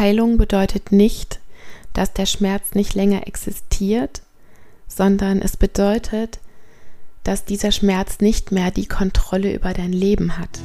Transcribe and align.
Heilung 0.00 0.38
bedeutet 0.38 0.92
nicht, 0.92 1.40
dass 1.92 2.14
der 2.14 2.24
Schmerz 2.24 2.74
nicht 2.74 2.94
länger 2.94 3.26
existiert, 3.26 4.22
sondern 4.88 5.42
es 5.42 5.58
bedeutet, 5.58 6.38
dass 7.22 7.44
dieser 7.44 7.70
Schmerz 7.70 8.18
nicht 8.20 8.50
mehr 8.50 8.70
die 8.70 8.86
Kontrolle 8.86 9.52
über 9.52 9.74
dein 9.74 9.92
Leben 9.92 10.38
hat. 10.38 10.58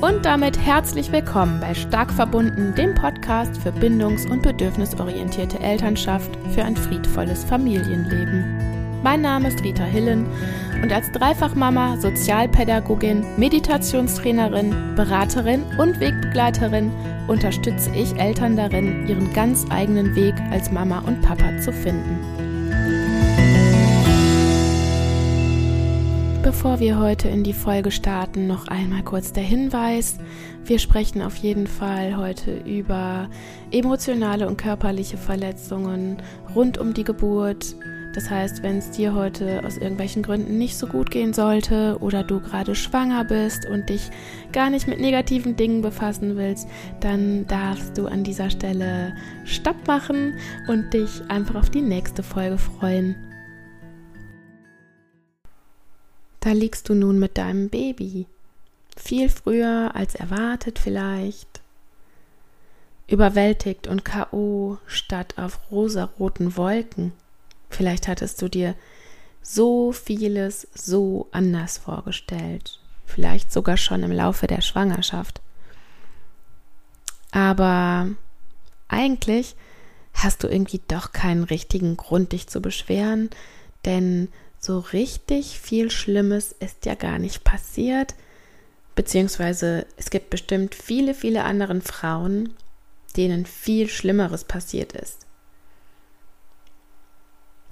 Und 0.00 0.24
damit 0.24 0.58
herzlich 0.58 1.12
willkommen 1.12 1.60
bei 1.60 1.74
Stark 1.74 2.12
verbunden, 2.12 2.74
dem 2.74 2.96
Podcast 2.96 3.56
für 3.58 3.70
bindungs- 3.70 4.28
und 4.28 4.42
bedürfnisorientierte 4.42 5.60
Elternschaft 5.60 6.36
für 6.52 6.64
ein 6.64 6.76
friedvolles 6.76 7.44
Familienleben. 7.44 8.71
Mein 9.02 9.20
Name 9.20 9.48
ist 9.48 9.64
Rita 9.64 9.82
Hillen 9.82 10.26
und 10.80 10.92
als 10.92 11.10
Dreifachmama, 11.10 11.96
Sozialpädagogin, 11.96 13.24
Meditationstrainerin, 13.36 14.94
Beraterin 14.94 15.64
und 15.78 15.98
Wegbegleiterin 15.98 16.92
unterstütze 17.26 17.90
ich 17.96 18.14
Eltern 18.14 18.56
darin, 18.56 19.08
ihren 19.08 19.32
ganz 19.32 19.66
eigenen 19.70 20.14
Weg 20.14 20.34
als 20.52 20.70
Mama 20.70 21.00
und 21.00 21.20
Papa 21.20 21.58
zu 21.58 21.72
finden. 21.72 22.16
Bevor 26.44 26.78
wir 26.78 26.98
heute 27.00 27.28
in 27.28 27.42
die 27.42 27.54
Folge 27.54 27.90
starten, 27.90 28.46
noch 28.46 28.68
einmal 28.68 29.02
kurz 29.02 29.32
der 29.32 29.42
Hinweis. 29.42 30.18
Wir 30.64 30.78
sprechen 30.78 31.22
auf 31.22 31.36
jeden 31.36 31.66
Fall 31.66 32.16
heute 32.16 32.52
über 32.52 33.28
emotionale 33.72 34.46
und 34.46 34.58
körperliche 34.58 35.16
Verletzungen 35.16 36.18
rund 36.54 36.78
um 36.78 36.94
die 36.94 37.04
Geburt, 37.04 37.74
das 38.14 38.28
heißt, 38.28 38.62
wenn 38.62 38.78
es 38.78 38.90
dir 38.90 39.14
heute 39.14 39.64
aus 39.64 39.78
irgendwelchen 39.78 40.22
Gründen 40.22 40.58
nicht 40.58 40.76
so 40.76 40.86
gut 40.86 41.10
gehen 41.10 41.32
sollte 41.32 41.96
oder 42.00 42.22
du 42.22 42.40
gerade 42.40 42.74
schwanger 42.74 43.24
bist 43.24 43.66
und 43.66 43.88
dich 43.88 44.10
gar 44.52 44.68
nicht 44.68 44.86
mit 44.86 45.00
negativen 45.00 45.56
Dingen 45.56 45.80
befassen 45.80 46.36
willst, 46.36 46.68
dann 47.00 47.46
darfst 47.46 47.96
du 47.96 48.06
an 48.06 48.22
dieser 48.22 48.50
Stelle 48.50 49.16
Stopp 49.44 49.86
machen 49.86 50.34
und 50.68 50.92
dich 50.92 51.22
einfach 51.28 51.54
auf 51.54 51.70
die 51.70 51.80
nächste 51.80 52.22
Folge 52.22 52.58
freuen. 52.58 53.16
Da 56.40 56.52
liegst 56.52 56.88
du 56.88 56.94
nun 56.94 57.18
mit 57.18 57.38
deinem 57.38 57.70
Baby. 57.70 58.26
Viel 58.96 59.30
früher 59.30 59.92
als 59.94 60.14
erwartet 60.14 60.78
vielleicht. 60.78 61.62
Überwältigt 63.06 63.86
und 63.86 64.04
KO 64.04 64.78
statt 64.86 65.34
auf 65.38 65.70
rosaroten 65.70 66.56
Wolken. 66.56 67.12
Vielleicht 67.72 68.06
hattest 68.06 68.40
du 68.42 68.48
dir 68.48 68.74
so 69.40 69.92
vieles 69.92 70.68
so 70.74 71.28
anders 71.32 71.78
vorgestellt. 71.78 72.78
Vielleicht 73.06 73.50
sogar 73.50 73.76
schon 73.78 74.02
im 74.02 74.12
Laufe 74.12 74.46
der 74.46 74.60
Schwangerschaft. 74.60 75.40
Aber 77.30 78.10
eigentlich 78.88 79.56
hast 80.12 80.44
du 80.44 80.48
irgendwie 80.48 80.82
doch 80.86 81.12
keinen 81.12 81.44
richtigen 81.44 81.96
Grund, 81.96 82.32
dich 82.32 82.46
zu 82.46 82.60
beschweren, 82.60 83.30
denn 83.86 84.28
so 84.60 84.78
richtig 84.78 85.58
viel 85.58 85.90
Schlimmes 85.90 86.52
ist 86.52 86.84
ja 86.84 86.94
gar 86.94 87.18
nicht 87.18 87.42
passiert, 87.42 88.14
beziehungsweise 88.94 89.86
es 89.96 90.10
gibt 90.10 90.28
bestimmt 90.28 90.74
viele, 90.74 91.14
viele 91.14 91.44
andere 91.44 91.80
Frauen, 91.80 92.52
denen 93.16 93.46
viel 93.46 93.88
Schlimmeres 93.88 94.44
passiert 94.44 94.92
ist 94.92 95.26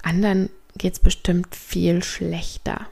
anderen 0.03 0.51
geht 0.77 0.95
es 0.95 0.99
bestimmt 1.01 1.55
viel 1.55 2.03
schlechter. 2.03 2.87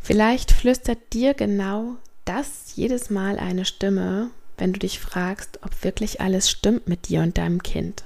Vielleicht 0.00 0.50
flüstert 0.50 1.12
dir 1.12 1.34
genau 1.34 1.96
das 2.24 2.74
jedes 2.74 3.10
Mal 3.10 3.38
eine 3.38 3.64
Stimme, 3.64 4.30
wenn 4.58 4.72
du 4.72 4.78
dich 4.78 5.00
fragst, 5.00 5.60
ob 5.62 5.84
wirklich 5.84 6.20
alles 6.20 6.50
stimmt 6.50 6.88
mit 6.88 7.08
dir 7.08 7.22
und 7.22 7.38
deinem 7.38 7.62
Kind. 7.62 8.04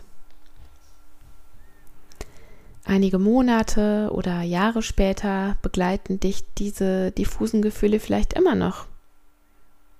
Einige 2.84 3.18
Monate 3.18 4.10
oder 4.12 4.42
Jahre 4.42 4.82
später 4.82 5.56
begleiten 5.60 6.20
dich 6.20 6.44
diese 6.56 7.10
diffusen 7.10 7.60
Gefühle 7.60 7.98
vielleicht 7.98 8.34
immer 8.34 8.54
noch. 8.54 8.86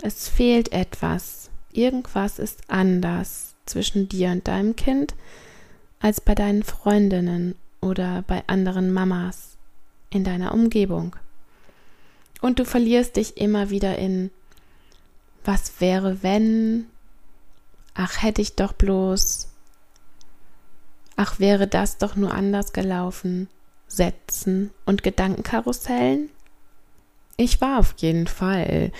Es 0.02 0.28
fehlt 0.28 0.72
etwas, 0.72 1.50
irgendwas 1.72 2.38
ist 2.38 2.60
anders 2.68 3.54
zwischen 3.66 4.08
dir 4.08 4.30
und 4.30 4.46
deinem 4.46 4.76
Kind, 4.76 5.14
als 6.00 6.20
bei 6.20 6.34
deinen 6.34 6.62
Freundinnen 6.62 7.54
oder 7.80 8.22
bei 8.26 8.42
anderen 8.46 8.92
Mamas 8.92 9.56
in 10.10 10.24
deiner 10.24 10.52
Umgebung. 10.54 11.16
Und 12.40 12.58
du 12.58 12.64
verlierst 12.64 13.16
dich 13.16 13.36
immer 13.36 13.70
wieder 13.70 13.98
in 13.98 14.30
was 15.44 15.80
wäre 15.80 16.22
wenn, 16.22 16.86
ach 17.94 18.22
hätte 18.22 18.42
ich 18.42 18.56
doch 18.56 18.72
bloß, 18.72 19.48
ach 21.14 21.38
wäre 21.38 21.68
das 21.68 21.98
doch 21.98 22.16
nur 22.16 22.34
anders 22.34 22.72
gelaufen, 22.72 23.48
Sätzen 23.86 24.70
und 24.84 25.04
Gedankenkarussellen? 25.04 26.30
Ich 27.36 27.60
war 27.60 27.78
auf 27.78 27.94
jeden 27.98 28.26
Fall 28.26 28.90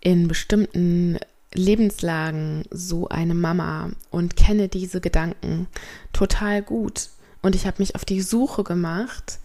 in 0.00 0.28
bestimmten 0.28 1.18
Lebenslagen 1.56 2.64
so 2.70 3.08
eine 3.08 3.34
Mama 3.34 3.90
und 4.10 4.36
kenne 4.36 4.68
diese 4.68 5.00
Gedanken 5.00 5.66
total 6.12 6.62
gut. 6.62 7.10
Und 7.42 7.54
ich 7.54 7.66
habe 7.66 7.76
mich 7.78 7.94
auf 7.94 8.04
die 8.04 8.22
Suche 8.22 8.64
gemacht, 8.64 9.38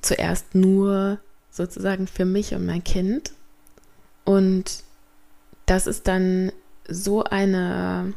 zuerst 0.00 0.54
nur 0.54 1.18
sozusagen 1.50 2.06
für 2.06 2.24
mich 2.24 2.54
und 2.54 2.66
mein 2.66 2.84
Kind. 2.84 3.32
Und 4.24 4.84
das 5.66 5.86
ist 5.86 6.06
dann 6.06 6.52
so 6.88 7.24
eine 7.24 8.14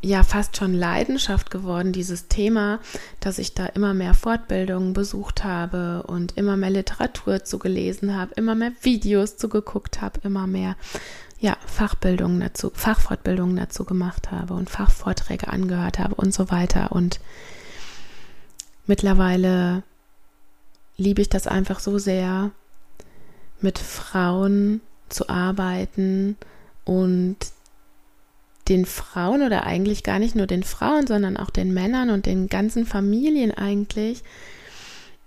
ja 0.00 0.22
fast 0.22 0.56
schon 0.56 0.74
Leidenschaft 0.74 1.50
geworden, 1.50 1.92
dieses 1.92 2.28
Thema, 2.28 2.78
dass 3.20 3.38
ich 3.38 3.54
da 3.54 3.66
immer 3.66 3.94
mehr 3.94 4.14
Fortbildungen 4.14 4.92
besucht 4.92 5.44
habe 5.44 6.04
und 6.04 6.36
immer 6.36 6.56
mehr 6.56 6.70
Literatur 6.70 7.44
zu 7.44 7.58
gelesen 7.58 8.16
habe, 8.16 8.34
immer 8.34 8.54
mehr 8.54 8.72
Videos 8.82 9.36
zu 9.36 9.48
geguckt 9.48 10.00
habe, 10.00 10.20
immer 10.22 10.46
mehr 10.46 10.76
ja, 11.40 11.56
Fachbildungen 11.66 12.40
dazu, 12.40 12.70
Fachfortbildungen 12.74 13.56
dazu 13.56 13.84
gemacht 13.84 14.30
habe 14.30 14.54
und 14.54 14.70
Fachvorträge 14.70 15.48
angehört 15.48 15.98
habe 15.98 16.14
und 16.14 16.34
so 16.34 16.50
weiter. 16.50 16.92
Und 16.92 17.20
mittlerweile 18.86 19.82
liebe 20.96 21.22
ich 21.22 21.28
das 21.28 21.46
einfach 21.46 21.78
so 21.80 21.98
sehr, 21.98 22.50
mit 23.60 23.78
Frauen 23.78 24.80
zu 25.08 25.28
arbeiten 25.28 26.36
und 26.84 27.36
den 28.68 28.84
Frauen 28.84 29.42
oder 29.42 29.64
eigentlich 29.64 30.02
gar 30.02 30.18
nicht 30.18 30.34
nur 30.34 30.46
den 30.46 30.62
Frauen, 30.62 31.06
sondern 31.06 31.36
auch 31.36 31.50
den 31.50 31.72
Männern 31.72 32.10
und 32.10 32.26
den 32.26 32.48
ganzen 32.48 32.86
Familien 32.86 33.52
eigentlich 33.52 34.22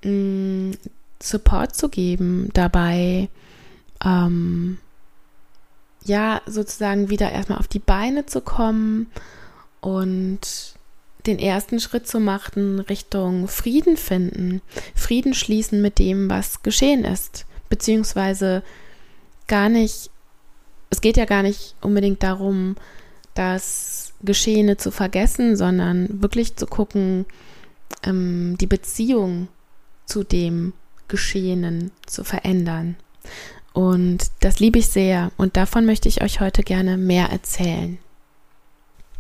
mh, 0.03 0.11
mm, 0.11 0.71
Support 1.21 1.75
zu 1.75 1.89
geben, 1.89 2.49
dabei 2.53 3.29
ähm, 4.03 4.79
ja 6.03 6.41
sozusagen 6.45 7.09
wieder 7.09 7.31
erstmal 7.31 7.59
auf 7.59 7.67
die 7.67 7.79
Beine 7.79 8.25
zu 8.25 8.41
kommen 8.41 9.07
und 9.81 10.75
den 11.27 11.37
ersten 11.37 11.79
Schritt 11.79 12.07
zu 12.07 12.19
machen 12.19 12.79
Richtung 12.79 13.47
Frieden 13.47 13.97
finden, 13.97 14.61
Frieden 14.95 15.33
schließen 15.33 15.81
mit 15.81 15.99
dem, 15.99 16.29
was 16.29 16.63
geschehen 16.63 17.05
ist, 17.05 17.45
beziehungsweise 17.69 18.63
gar 19.47 19.69
nicht, 19.69 20.09
es 20.89 21.01
geht 21.01 21.17
ja 21.17 21.25
gar 21.25 21.43
nicht 21.43 21.75
unbedingt 21.81 22.23
darum, 22.23 22.75
das 23.33 24.13
Geschehene 24.21 24.77
zu 24.77 24.91
vergessen, 24.91 25.55
sondern 25.55 26.21
wirklich 26.21 26.55
zu 26.55 26.67
gucken, 26.67 27.25
ähm, 28.03 28.57
die 28.59 28.67
Beziehung 28.67 29.47
zu 30.05 30.23
dem 30.23 30.73
Geschehenen 31.07 31.91
zu 32.05 32.23
verändern. 32.23 32.95
Und 33.73 34.31
das 34.41 34.59
liebe 34.59 34.79
ich 34.79 34.87
sehr 34.87 35.31
und 35.37 35.55
davon 35.55 35.85
möchte 35.85 36.09
ich 36.09 36.21
euch 36.21 36.41
heute 36.41 36.63
gerne 36.63 36.97
mehr 36.97 37.29
erzählen. 37.29 37.97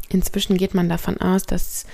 Inzwischen 0.09 0.57
geht 0.57 0.73
man 0.73 0.89
davon 0.89 1.17
aus, 1.19 1.43
dass 1.43 1.85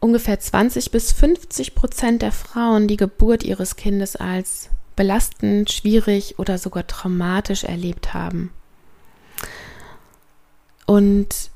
ungefähr 0.00 0.38
20 0.38 0.90
bis 0.90 1.12
50 1.12 1.74
Prozent 1.74 2.22
der 2.22 2.32
Frauen 2.32 2.88
die 2.88 2.98
Geburt 2.98 3.42
ihres 3.42 3.76
Kindes 3.76 4.16
als 4.16 4.68
belastend, 4.96 5.70
schwierig 5.70 6.38
oder 6.38 6.58
sogar 6.58 6.86
traumatisch 6.86 7.64
erlebt 7.64 8.14
haben. 8.14 8.50
Und 10.86 11.50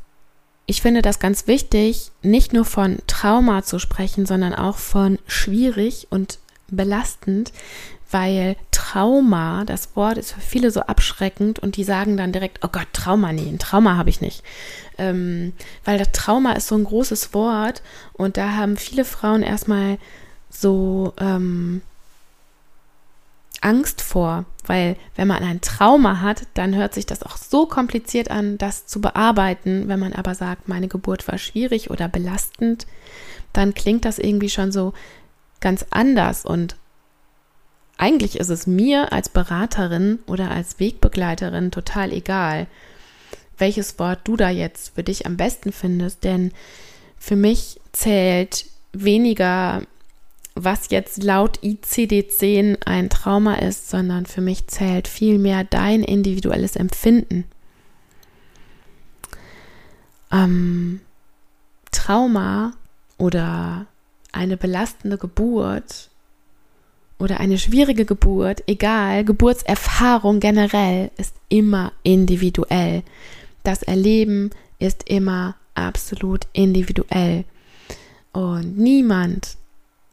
ich 0.66 0.82
finde 0.82 1.02
das 1.02 1.18
ganz 1.18 1.46
wichtig, 1.46 2.10
nicht 2.22 2.52
nur 2.52 2.64
von 2.64 2.98
Trauma 3.06 3.62
zu 3.62 3.78
sprechen, 3.78 4.26
sondern 4.26 4.54
auch 4.54 4.76
von 4.76 5.18
schwierig 5.26 6.06
und 6.10 6.38
belastend, 6.68 7.52
weil 8.10 8.56
Trauma, 8.70 9.64
das 9.64 9.94
Wort 9.94 10.18
ist 10.18 10.32
für 10.32 10.40
viele 10.40 10.70
so 10.70 10.80
abschreckend 10.80 11.58
und 11.60 11.76
die 11.76 11.84
sagen 11.84 12.16
dann 12.16 12.32
direkt, 12.32 12.64
oh 12.64 12.68
Gott, 12.70 12.88
Trauma, 12.92 13.32
nee, 13.32 13.48
ein 13.48 13.58
Trauma 13.58 13.96
habe 13.96 14.10
ich 14.10 14.20
nicht. 14.20 14.42
Ähm, 14.98 15.52
weil 15.84 15.98
das 15.98 16.12
Trauma 16.12 16.52
ist 16.52 16.68
so 16.68 16.74
ein 16.74 16.84
großes 16.84 17.34
Wort 17.34 17.82
und 18.12 18.36
da 18.36 18.52
haben 18.52 18.76
viele 18.76 19.04
Frauen 19.04 19.42
erstmal 19.42 19.98
so 20.50 21.14
ähm, 21.18 21.82
Angst 23.60 24.00
vor, 24.00 24.46
weil 24.66 24.96
wenn 25.16 25.28
man 25.28 25.42
ein 25.42 25.60
Trauma 25.60 26.20
hat, 26.20 26.46
dann 26.54 26.74
hört 26.74 26.94
sich 26.94 27.06
das 27.06 27.22
auch 27.22 27.36
so 27.36 27.66
kompliziert 27.66 28.30
an, 28.30 28.56
das 28.58 28.86
zu 28.86 29.00
bearbeiten. 29.00 29.88
Wenn 29.88 30.00
man 30.00 30.12
aber 30.12 30.34
sagt, 30.34 30.68
meine 30.68 30.88
Geburt 30.88 31.28
war 31.28 31.38
schwierig 31.38 31.90
oder 31.90 32.08
belastend, 32.08 32.86
dann 33.52 33.74
klingt 33.74 34.04
das 34.04 34.18
irgendwie 34.18 34.50
schon 34.50 34.72
so 34.72 34.92
ganz 35.60 35.84
anders 35.90 36.46
und 36.46 36.76
eigentlich 37.98 38.40
ist 38.40 38.48
es 38.48 38.66
mir 38.66 39.12
als 39.12 39.28
Beraterin 39.28 40.20
oder 40.26 40.50
als 40.50 40.80
Wegbegleiterin 40.80 41.70
total 41.70 42.12
egal, 42.12 42.66
welches 43.58 43.98
Wort 43.98 44.20
du 44.24 44.38
da 44.38 44.48
jetzt 44.48 44.94
für 44.94 45.02
dich 45.02 45.26
am 45.26 45.36
besten 45.36 45.70
findest, 45.70 46.24
denn 46.24 46.52
für 47.18 47.36
mich 47.36 47.78
zählt 47.92 48.64
weniger 48.94 49.82
was 50.64 50.90
jetzt 50.90 51.22
laut 51.22 51.58
ICD-10 51.62 52.78
ein 52.86 53.10
Trauma 53.10 53.56
ist, 53.56 53.90
sondern 53.90 54.26
für 54.26 54.40
mich 54.40 54.66
zählt 54.66 55.08
vielmehr 55.08 55.64
dein 55.64 56.02
individuelles 56.02 56.76
Empfinden. 56.76 57.44
Ähm, 60.32 61.00
Trauma 61.90 62.72
oder 63.18 63.86
eine 64.32 64.56
belastende 64.56 65.18
Geburt 65.18 66.10
oder 67.18 67.40
eine 67.40 67.58
schwierige 67.58 68.04
Geburt, 68.04 68.62
egal, 68.66 69.24
Geburtserfahrung 69.24 70.40
generell 70.40 71.10
ist 71.18 71.34
immer 71.48 71.92
individuell. 72.02 73.02
Das 73.62 73.82
Erleben 73.82 74.50
ist 74.78 75.08
immer 75.08 75.56
absolut 75.74 76.46
individuell. 76.52 77.44
Und 78.32 78.78
niemand 78.78 79.56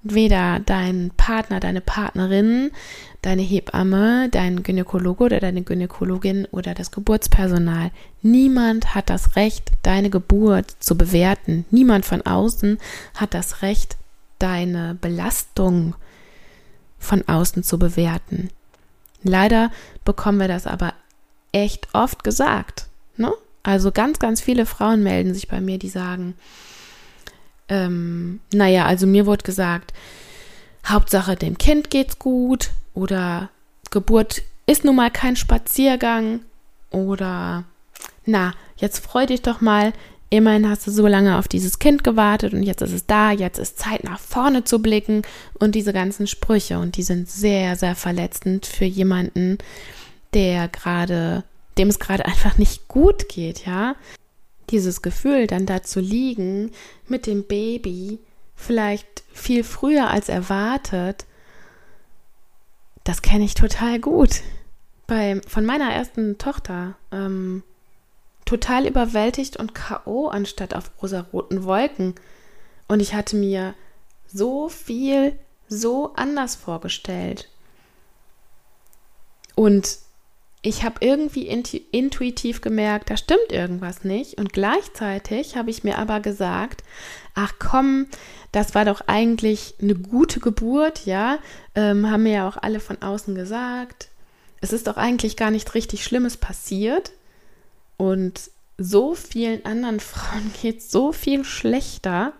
weder 0.03 0.59
dein 0.59 1.11
Partner, 1.17 1.59
deine 1.59 1.81
Partnerin, 1.81 2.71
deine 3.21 3.41
Hebamme, 3.41 4.29
dein 4.29 4.63
Gynäkologe 4.63 5.23
oder 5.25 5.39
deine 5.39 5.63
Gynäkologin 5.63 6.47
oder 6.51 6.73
das 6.73 6.91
Geburtspersonal. 6.91 7.91
Niemand 8.21 8.95
hat 8.95 9.09
das 9.09 9.35
Recht, 9.35 9.71
deine 9.83 10.09
Geburt 10.09 10.75
zu 10.79 10.97
bewerten. 10.97 11.65
Niemand 11.71 12.05
von 12.05 12.21
außen 12.21 12.77
hat 13.15 13.33
das 13.33 13.61
Recht, 13.61 13.97
deine 14.39 14.95
Belastung 14.99 15.95
von 16.99 17.27
außen 17.27 17.63
zu 17.63 17.79
bewerten. 17.79 18.49
Leider 19.23 19.71
bekommen 20.05 20.39
wir 20.39 20.47
das 20.47 20.67
aber 20.67 20.94
echt 21.51 21.88
oft 21.94 22.23
gesagt. 22.23 22.85
Ne? 23.17 23.33
Also 23.63 23.91
ganz, 23.91 24.19
ganz 24.19 24.41
viele 24.41 24.65
Frauen 24.65 25.03
melden 25.03 25.33
sich 25.33 25.47
bei 25.47 25.59
mir, 25.59 25.79
die 25.79 25.89
sagen, 25.89 26.35
ähm, 27.69 28.40
naja, 28.54 28.86
also 28.86 29.08
mir 29.08 29.25
wurde 29.25 29.44
gesagt, 29.44 29.94
Hauptsache 30.86 31.36
dem 31.36 31.58
Kind 31.58 31.90
geht's 31.90 32.19
gut 32.19 32.72
oder 32.94 33.50
Geburt 33.92 34.44
ist 34.66 34.84
nun 34.86 34.96
mal 34.96 35.12
kein 35.12 35.36
Spaziergang 35.36 36.42
oder 36.92 37.64
na, 38.25 38.54
jetzt 38.78 39.00
freu 39.00 39.25
dich 39.25 39.42
doch 39.42 39.62
mal, 39.62 39.94
immerhin 40.30 40.69
hast 40.69 40.86
du 40.88 40.92
so 40.92 41.08
lange 41.08 41.38
auf 41.38 41.48
dieses 41.48 41.80
Kind 41.80 42.04
gewartet 42.04 42.54
und 42.54 42.64
jetzt 42.64 42.81
ist 42.81 42.92
es 42.92 43.06
da, 43.06 43.31
jetzt 43.31 43.60
ist 43.60 43.80
Zeit 43.80 44.04
nach 44.04 44.19
vorne 44.19 44.64
zu 44.64 44.81
blicken. 44.81 45.22
Und 45.58 45.75
diese 45.75 45.94
ganzen 45.94 46.28
Sprüche 46.28 46.80
und 46.80 46.98
die 46.98 47.04
sind 47.04 47.30
sehr, 47.30 47.75
sehr 47.75 47.96
verletzend 47.96 48.66
für 48.66 48.86
jemanden, 48.86 49.58
der 50.34 50.68
gerade, 50.68 51.44
dem 51.78 51.88
es 51.88 52.00
gerade 52.00 52.25
einfach 52.25 52.58
nicht 52.58 52.88
gut 52.88 53.30
geht, 53.30 53.66
ja 53.66 53.96
dieses 54.69 55.02
Gefühl, 55.02 55.48
dann 55.48 55.66
da 55.66 55.84
zu 55.84 56.00
liegen 56.00 56.72
mit 57.08 57.25
dem 57.25 57.44
Baby, 57.46 58.19
vielleicht 58.56 59.24
viel 59.34 59.64
früher 59.64 60.10
als 60.10 60.30
erwartet, 60.30 61.25
das 63.04 63.22
kenne 63.22 63.46
ich 63.46 63.54
total 63.54 64.00
gut. 64.00 64.42
Bei, 65.06 65.40
von 65.48 65.66
meiner 65.66 65.94
ersten 65.94 66.38
Tochter. 66.38 66.96
Ähm, 67.14 67.64
total 68.44 68.86
überwältigt 68.86 69.56
und 69.56 69.74
K.O. 69.74 70.28
anstatt 70.28 70.74
auf 70.74 70.92
rosa-roten 71.02 71.64
Wolken. 71.64 72.16
Und 72.90 73.00
ich 73.00 73.14
hatte 73.14 73.38
mir 73.38 73.75
so 74.25 74.68
viel 74.68 75.40
so 75.69 76.14
anders 76.16 76.56
vorgestellt. 76.56 77.50
Und 79.56 80.00
ich 80.68 80.84
habe 80.84 80.98
irgendwie 81.00 81.48
intuitiv 81.48 82.60
gemerkt, 82.60 83.10
da 83.10 83.16
stimmt 83.16 83.52
irgendwas 83.52 84.04
nicht. 84.04 84.38
Und 84.38 84.52
gleichzeitig 84.52 85.56
habe 85.56 85.69
ich 85.69 85.86
mir 85.86 85.98
aber 85.98 86.19
gesagt, 86.19 86.84
ach 87.36 87.54
komm, 87.58 88.08
das 88.52 88.75
war 88.75 88.84
doch 88.84 89.02
eigentlich 89.08 89.75
eine 89.81 89.96
gute 89.96 90.42
Geburt, 90.42 91.06
ja, 91.06 91.40
ähm, 91.74 92.12
haben 92.12 92.24
mir 92.24 92.34
ja 92.34 92.48
auch 92.50 92.58
alle 92.58 92.81
von 92.81 93.02
außen 93.02 93.34
gesagt. 93.34 94.10
Es 94.60 94.74
ist 94.74 94.88
doch 94.88 94.98
eigentlich 94.98 95.38
gar 95.38 95.52
nichts 95.52 95.74
richtig 95.74 96.04
Schlimmes 96.04 96.36
passiert. 96.36 97.12
Und 97.96 98.52
so 98.78 99.16
vielen 99.16 99.66
anderen 99.66 100.00
Frauen 100.02 100.52
geht 100.62 100.84
so 100.84 101.14
viel 101.14 101.46
schlechter. 101.46 102.34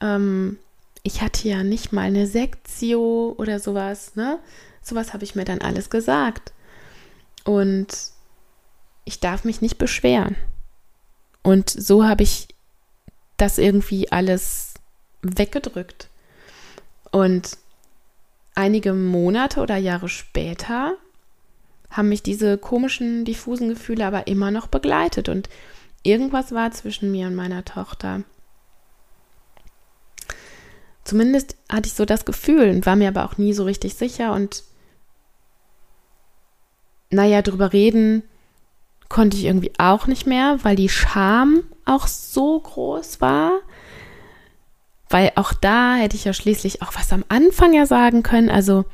Ähm, 0.00 0.58
ich 1.02 1.20
hatte 1.20 1.46
ja 1.46 1.62
nicht 1.62 1.92
mal 1.92 2.02
eine 2.02 2.26
Sektio 2.26 3.34
oder 3.36 3.60
sowas, 3.60 4.16
ne? 4.16 4.38
Sowas 4.82 5.12
habe 5.12 5.24
ich 5.24 5.34
mir 5.34 5.44
dann 5.44 5.60
alles 5.60 5.90
gesagt. 5.90 6.52
Und 7.48 7.86
ich 9.06 9.20
darf 9.20 9.44
mich 9.44 9.62
nicht 9.62 9.78
beschweren. 9.78 10.36
Und 11.42 11.70
so 11.70 12.04
habe 12.04 12.22
ich 12.22 12.48
das 13.38 13.56
irgendwie 13.56 14.12
alles 14.12 14.74
weggedrückt. 15.22 16.10
Und 17.10 17.56
einige 18.54 18.92
Monate 18.92 19.62
oder 19.62 19.78
Jahre 19.78 20.10
später 20.10 20.92
haben 21.88 22.10
mich 22.10 22.22
diese 22.22 22.58
komischen, 22.58 23.24
diffusen 23.24 23.70
Gefühle 23.70 24.04
aber 24.04 24.26
immer 24.26 24.50
noch 24.50 24.66
begleitet. 24.66 25.30
Und 25.30 25.48
irgendwas 26.02 26.52
war 26.52 26.70
zwischen 26.72 27.10
mir 27.10 27.28
und 27.28 27.34
meiner 27.34 27.64
Tochter. 27.64 28.24
Zumindest 31.02 31.56
hatte 31.70 31.86
ich 31.86 31.94
so 31.94 32.04
das 32.04 32.26
Gefühl 32.26 32.68
und 32.68 32.84
war 32.84 32.96
mir 32.96 33.08
aber 33.08 33.24
auch 33.24 33.38
nie 33.38 33.54
so 33.54 33.64
richtig 33.64 33.94
sicher. 33.94 34.34
Und 34.34 34.64
naja, 37.10 37.42
drüber 37.42 37.72
reden 37.72 38.22
konnte 39.08 39.36
ich 39.36 39.44
irgendwie 39.44 39.72
auch 39.78 40.06
nicht 40.06 40.26
mehr, 40.26 40.58
weil 40.62 40.76
die 40.76 40.88
Scham 40.88 41.62
auch 41.84 42.06
so 42.06 42.60
groß 42.60 43.20
war. 43.20 43.52
Weil 45.08 45.32
auch 45.36 45.54
da 45.54 45.96
hätte 45.96 46.16
ich 46.16 46.24
ja 46.24 46.34
schließlich 46.34 46.82
auch 46.82 46.94
was 46.94 47.12
am 47.12 47.24
Anfang 47.28 47.72
ja 47.72 47.86
sagen 47.86 48.22
können. 48.22 48.50
Also 48.50 48.84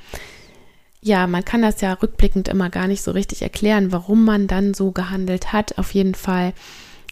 ja, 1.00 1.26
man 1.26 1.44
kann 1.44 1.62
das 1.62 1.80
ja 1.80 1.92
rückblickend 1.92 2.48
immer 2.48 2.70
gar 2.70 2.86
nicht 2.86 3.02
so 3.02 3.10
richtig 3.10 3.42
erklären, 3.42 3.92
warum 3.92 4.24
man 4.24 4.46
dann 4.46 4.72
so 4.72 4.92
gehandelt 4.92 5.52
hat. 5.52 5.76
Auf 5.76 5.92
jeden 5.92 6.14
Fall 6.14 6.54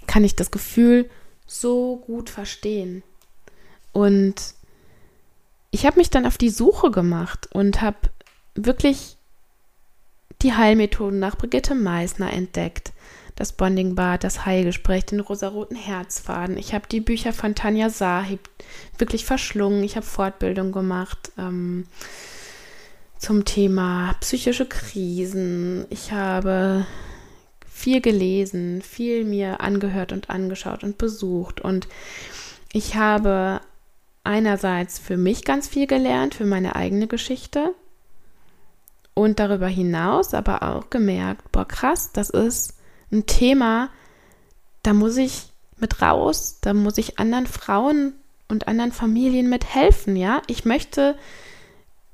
kann 0.06 0.24
ich 0.24 0.36
das 0.36 0.50
Gefühl 0.50 1.10
so 1.46 1.96
gut 1.96 2.30
verstehen. 2.30 3.02
Und 3.92 4.54
ich 5.70 5.84
habe 5.84 5.98
mich 5.98 6.10
dann 6.10 6.26
auf 6.26 6.38
die 6.38 6.50
Suche 6.50 6.90
gemacht 6.90 7.48
und 7.52 7.82
habe 7.82 7.98
wirklich 8.54 9.16
die 10.42 10.54
Heilmethoden 10.54 11.18
nach 11.18 11.36
Brigitte 11.36 11.74
Meissner 11.74 12.32
entdeckt. 12.32 12.92
Das 13.36 13.52
Bonding-Bad, 13.52 14.24
das 14.24 14.44
Heilgespräch, 14.44 15.06
den 15.06 15.20
rosaroten 15.20 15.76
Herzfaden. 15.76 16.58
Ich 16.58 16.74
habe 16.74 16.86
die 16.90 17.00
Bücher 17.00 17.32
von 17.32 17.54
Tanja 17.54 17.88
Sahib 17.88 18.40
wirklich 18.98 19.24
verschlungen. 19.24 19.82
Ich 19.84 19.96
habe 19.96 20.04
Fortbildung 20.04 20.70
gemacht 20.70 21.32
ähm, 21.38 21.86
zum 23.18 23.44
Thema 23.44 24.14
psychische 24.20 24.66
Krisen. 24.66 25.86
Ich 25.88 26.12
habe 26.12 26.86
viel 27.66 28.00
gelesen, 28.02 28.82
viel 28.82 29.24
mir 29.24 29.60
angehört 29.60 30.12
und 30.12 30.28
angeschaut 30.28 30.84
und 30.84 30.98
besucht. 30.98 31.60
Und 31.60 31.88
ich 32.72 32.96
habe 32.96 33.60
einerseits 34.24 34.98
für 34.98 35.16
mich 35.16 35.44
ganz 35.44 35.68
viel 35.68 35.86
gelernt, 35.86 36.34
für 36.34 36.44
meine 36.44 36.76
eigene 36.76 37.06
Geschichte 37.06 37.74
und 39.14 39.38
darüber 39.38 39.68
hinaus 39.68 40.34
aber 40.34 40.62
auch 40.62 40.90
gemerkt, 40.90 41.50
boah, 41.52 41.66
krass, 41.66 42.10
das 42.12 42.30
ist 42.30 42.74
ein 43.10 43.26
Thema, 43.26 43.90
da 44.82 44.94
muss 44.94 45.16
ich 45.16 45.52
mit 45.78 46.00
raus, 46.00 46.58
da 46.60 46.74
muss 46.74 46.98
ich 46.98 47.18
anderen 47.18 47.46
Frauen 47.46 48.14
und 48.48 48.68
anderen 48.68 48.92
Familien 48.92 49.48
mit 49.48 49.74
helfen, 49.74 50.16
ja. 50.16 50.42
Ich 50.46 50.64
möchte, 50.64 51.16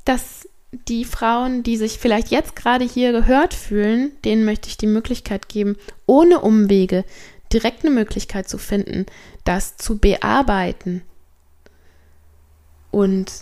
dass 0.05 0.49
die 0.73 1.05
Frauen, 1.05 1.63
die 1.63 1.77
sich 1.77 1.99
vielleicht 1.99 2.29
jetzt 2.29 2.57
gerade 2.57 2.85
hier 2.85 3.13
gehört 3.13 3.55
fühlen, 3.55 4.13
denen 4.25 4.45
möchte 4.45 4.69
ich 4.69 4.77
die 4.77 4.87
Möglichkeit 4.87 5.49
geben, 5.49 5.77
ohne 6.07 6.41
Umwege 6.41 7.05
direkt 7.53 7.85
eine 7.85 7.95
Möglichkeit 7.95 8.49
zu 8.49 8.59
finden, 8.59 9.07
das 9.45 9.77
zu 9.77 9.99
bearbeiten. 9.99 11.03
Und 12.91 13.33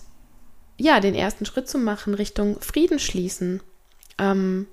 ja, 0.79 1.01
den 1.01 1.15
ersten 1.15 1.47
Schritt 1.47 1.69
zu 1.69 1.79
machen 1.79 2.15
Richtung 2.15 2.61
Frieden 2.61 2.99
schließen. 2.99 3.63
Ähm, 4.19 4.67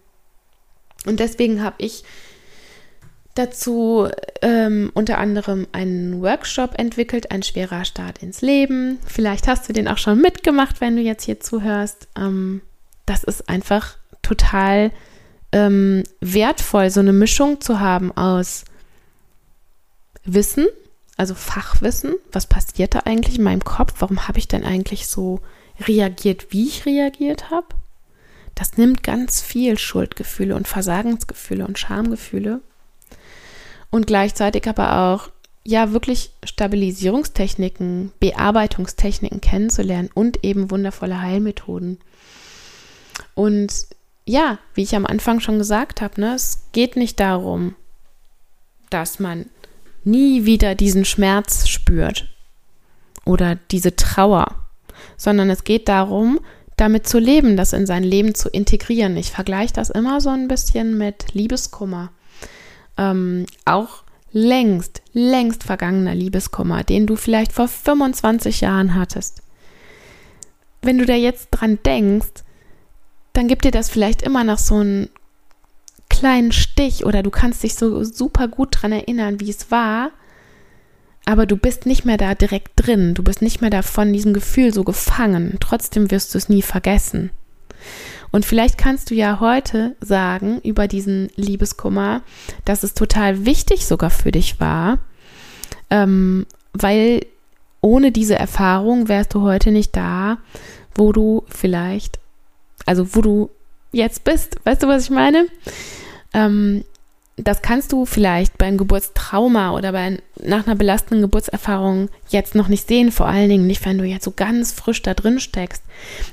und 1.06 1.20
deswegen 1.20 1.64
habe 1.64 1.76
ich 1.80 2.04
dazu 3.36 4.08
ähm, 4.42 4.92
unter 4.94 5.18
anderem 5.18 5.68
einen 5.72 6.22
Workshop 6.22 6.78
entwickelt, 6.78 7.32
ein 7.32 7.44
schwerer 7.44 7.84
Start 7.84 8.22
ins 8.22 8.42
Leben. 8.42 9.00
Vielleicht 9.06 9.48
hast 9.48 9.68
du 9.68 9.74
den 9.74 9.88
auch 9.88 9.98
schon 9.98 10.22
mitgemacht, 10.22 10.82
wenn 10.82 10.96
du 10.96 11.02
jetzt 11.02 11.24
hier 11.24 11.40
zuhörst. 11.40 12.08
Ähm, 12.16 12.62
das 13.06 13.24
ist 13.24 13.50
einfach 13.50 13.98
total 14.22 14.92
ähm, 15.52 16.04
wertvoll, 16.20 16.90
so 16.90 17.00
eine 17.00 17.14
Mischung 17.14 17.60
zu 17.60 17.80
haben 17.80 18.12
aus 18.16 18.66
Wissen, 20.26 20.68
also 21.18 21.36
Fachwissen, 21.36 22.16
was 22.32 22.48
passiert 22.48 22.96
da 22.96 23.00
eigentlich 23.00 23.38
in 23.38 23.44
meinem 23.44 23.64
Kopf, 23.64 23.96
warum 24.00 24.28
habe 24.28 24.40
ich 24.40 24.48
denn 24.48 24.64
eigentlich 24.64 25.08
so 25.08 25.42
reagiert, 25.80 26.48
wie 26.52 26.68
ich 26.68 26.86
reagiert 26.86 27.50
habe. 27.50 27.68
Das 28.56 28.78
nimmt 28.78 29.04
ganz 29.04 29.42
viel 29.42 29.78
Schuldgefühle 29.78 30.56
und 30.56 30.68
Versagensgefühle 30.68 31.66
und 31.66 31.80
Schamgefühle. 31.80 32.62
Und 33.90 34.08
gleichzeitig 34.08 34.68
aber 34.68 35.14
auch, 35.14 35.30
ja, 35.64 35.92
wirklich 35.92 36.32
Stabilisierungstechniken, 36.44 38.12
Bearbeitungstechniken 38.20 39.42
kennenzulernen 39.42 40.10
und 40.14 40.44
eben 40.44 40.72
wundervolle 40.72 41.22
Heilmethoden. 41.22 42.00
Und 43.34 43.88
ja, 44.26 44.60
wie 44.74 44.84
ich 44.84 44.96
am 44.96 45.06
Anfang 45.06 45.40
schon 45.40 45.58
gesagt 45.58 46.02
habe, 46.02 46.20
ne, 46.20 46.36
es 46.36 46.64
geht 46.72 46.96
nicht 46.96 47.20
darum, 47.20 47.76
dass 48.90 49.20
man 49.20 49.48
nie 50.04 50.46
wieder 50.46 50.76
diesen 50.76 51.06
Schmerz 51.06 51.68
spürt 51.68 52.30
oder 53.26 53.56
diese 53.72 53.96
Trauer, 53.96 54.63
sondern 55.18 55.50
es 55.50 55.64
geht 55.64 55.88
darum, 55.88 56.40
damit 56.78 57.08
zu 57.08 57.20
leben, 57.20 57.56
das 57.56 57.74
in 57.74 57.86
sein 57.86 58.04
Leben 58.04 58.34
zu 58.36 58.50
integrieren. 58.50 59.16
Ich 59.18 59.32
vergleiche 59.32 59.74
das 59.74 59.90
immer 59.90 60.22
so 60.22 60.30
ein 60.30 60.48
bisschen 60.48 60.98
mit 60.98 61.34
Liebeskummer. 61.34 62.12
Ähm, 62.98 63.46
auch 63.66 64.04
längst, 64.32 65.02
längst 65.14 65.64
vergangener 65.64 66.16
Liebeskummer, 66.16 66.84
den 66.84 67.06
du 67.06 67.16
vielleicht 67.16 67.54
vor 67.54 67.68
25 67.68 68.62
Jahren 68.62 68.96
hattest. 68.96 69.44
Wenn 70.82 70.98
du 70.98 71.06
da 71.06 71.14
jetzt 71.14 71.50
dran 71.52 71.80
denkst, 71.86 72.44
dann 73.34 73.48
gibt 73.48 73.66
dir 73.66 73.72
das 73.72 73.90
vielleicht 73.90 74.22
immer 74.22 74.44
noch 74.44 74.58
so 74.58 74.76
einen 74.76 75.10
kleinen 76.10 76.52
Stich 76.52 77.06
oder 77.06 77.24
du 77.24 77.30
kannst 77.30 77.64
dich 77.64 77.76
so 77.76 78.04
super 78.04 78.48
gut 78.48 78.70
dran 78.72 78.92
erinnern, 78.92 79.40
wie 79.40 79.50
es 79.50 79.72
war, 79.72 80.12
aber 81.26 81.46
du 81.46 81.58
bist 81.58 81.86
nicht 81.86 82.06
mehr 82.06 82.18
da 82.18 82.36
direkt 82.36 82.72
drin, 82.76 83.14
du 83.14 83.24
bist 83.24 83.42
nicht 83.42 83.62
mehr 83.62 83.70
da 83.70 83.82
von 83.82 84.12
diesem 84.12 84.34
Gefühl 84.34 84.74
so 84.74 84.84
gefangen, 84.84 85.58
trotzdem 85.60 86.12
wirst 86.12 86.34
du 86.34 86.38
es 86.38 86.50
nie 86.50 86.62
vergessen. 86.62 87.32
Und 88.32 88.46
vielleicht 88.46 88.78
kannst 88.78 89.12
du 89.12 89.16
ja 89.16 89.40
heute 89.40 89.96
sagen 90.02 90.60
über 90.64 90.88
diesen 90.88 91.30
Liebeskummer, 91.36 92.22
dass 92.66 92.84
es 92.84 92.94
total 92.94 93.46
wichtig 93.46 93.86
sogar 93.86 94.10
für 94.10 94.32
dich 94.32 94.60
war, 94.60 95.00
ähm, 95.90 96.46
weil 96.74 97.26
ohne 97.82 98.12
diese 98.12 98.36
Erfahrung 98.36 99.08
wärst 99.08 99.34
du 99.34 99.42
heute 99.42 99.72
nicht 99.72 99.96
da, 99.96 100.40
wo 100.96 101.12
du 101.12 101.44
vielleicht 101.48 102.20
also 102.86 103.16
wo 103.16 103.22
du 103.22 103.50
jetzt 103.92 104.24
bist. 104.24 104.58
Weißt 104.64 104.84
du, 104.84 104.88
was 104.88 105.06
ich 105.06 105.10
meine? 105.10 105.48
Ähm, 106.34 106.84
das 107.36 107.62
kannst 107.62 107.92
du 107.92 108.06
vielleicht 108.06 108.58
beim 108.58 108.78
Geburtstrauma 108.78 109.72
oder 109.72 109.92
bei, 109.92 110.20
nach 110.42 110.68
einer 110.68 110.76
belastenden 110.76 111.22
Geburtserfahrung 111.22 112.10
jetzt 112.30 112.54
noch 112.54 112.68
nicht 112.68 112.88
sehen, 112.88 113.12
vor 113.12 113.28
allen 113.28 113.50
Dingen 113.50 113.68
nicht, 113.68 113.86
wenn 113.86 113.98
du 113.98 114.04
jetzt 114.04 114.26
so 114.26 114.32
ganz 114.32 114.72
frisch 114.72 115.02
da 115.02 115.14
drin 115.14 115.40
steckst. 115.40 115.84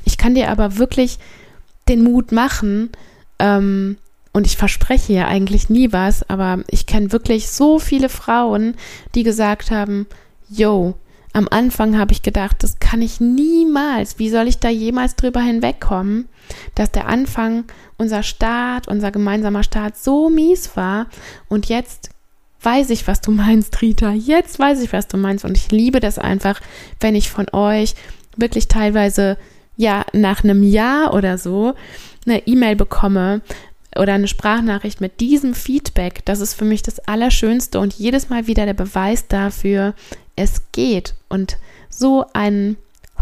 Ich 0.05 0.19
kann 0.19 0.35
dir 0.35 0.51
aber 0.51 0.77
wirklich 0.77 1.19
den 1.89 2.05
Mut 2.05 2.33
machen, 2.33 2.91
ähm, 3.39 3.97
und 4.33 4.47
ich 4.47 4.57
verspreche 4.57 5.13
ja 5.13 5.27
eigentlich 5.27 5.71
nie 5.71 5.93
was, 5.93 6.29
aber 6.29 6.61
ich 6.69 6.87
kenne 6.87 7.11
wirklich 7.11 7.51
so 7.51 7.79
viele 7.79 8.09
Frauen, 8.09 8.77
die 9.15 9.25
gesagt 9.25 9.71
haben, 9.73 10.07
yo, 10.49 10.95
am 11.33 11.49
Anfang 11.49 11.99
habe 11.99 12.13
ich 12.13 12.23
gedacht, 12.23 12.63
das 12.63 12.79
kann 12.81 13.03
ich 13.03 13.21
niemals. 13.21 14.19
Wie 14.19 14.31
soll 14.31 14.49
ich 14.49 14.59
da 14.59 14.69
jemals 14.69 15.17
drüber 15.17 15.41
hinwegkommen, 15.41 16.29
dass 16.75 16.91
der 16.91 17.07
Anfang, 17.07 17.65
unser 17.97 18.23
Start, 18.23 18.89
unser 18.89 19.11
gemeinsamer 19.11 19.63
Start 19.63 19.97
so 19.97 20.31
mies 20.31 20.77
war 20.77 21.07
und 21.49 21.67
jetzt 21.67 22.11
weiß 22.63 22.91
ich, 22.91 23.07
was 23.07 23.21
du 23.21 23.31
meinst, 23.31 23.81
Rita. 23.81 24.13
Jetzt 24.13 24.59
weiß 24.59 24.83
ich, 24.83 24.93
was 24.93 25.07
du 25.07 25.17
meinst 25.17 25.45
und 25.45 25.57
ich 25.57 25.71
liebe 25.71 26.01
das 26.01 26.19
einfach, 26.19 26.61
wenn 26.99 27.15
ich 27.15 27.31
von 27.31 27.47
euch 27.53 27.95
wirklich 28.37 28.69
teilweise 28.69 29.39
ja 29.77 30.05
nach 30.13 30.45
einem 30.45 30.63
Jahr 30.63 31.15
oder 31.15 31.39
so 31.39 31.75
eine 32.27 32.47
E-Mail 32.47 32.77
bekomme 32.77 33.41
oder 33.97 34.15
eine 34.15 34.29
Sprachnachricht 34.29 35.01
mit 35.01 35.21
diesem 35.21 35.55
Feedback. 35.55 36.25
Das 36.25 36.41
ist 36.41 36.55
für 36.55 36.65
mich 36.65 36.83
das 36.83 37.01
Allerschönste 37.01 37.81
und 37.81 37.95
jedes 37.95 38.29
Mal 38.29 38.47
wieder 38.47 38.67
der 38.67 38.75
Beweis 38.75 39.27
dafür, 39.29 39.95
es 40.37 40.71
geht 40.73 41.15
und 41.29 41.59
so 41.89 42.25
ein 42.33 42.77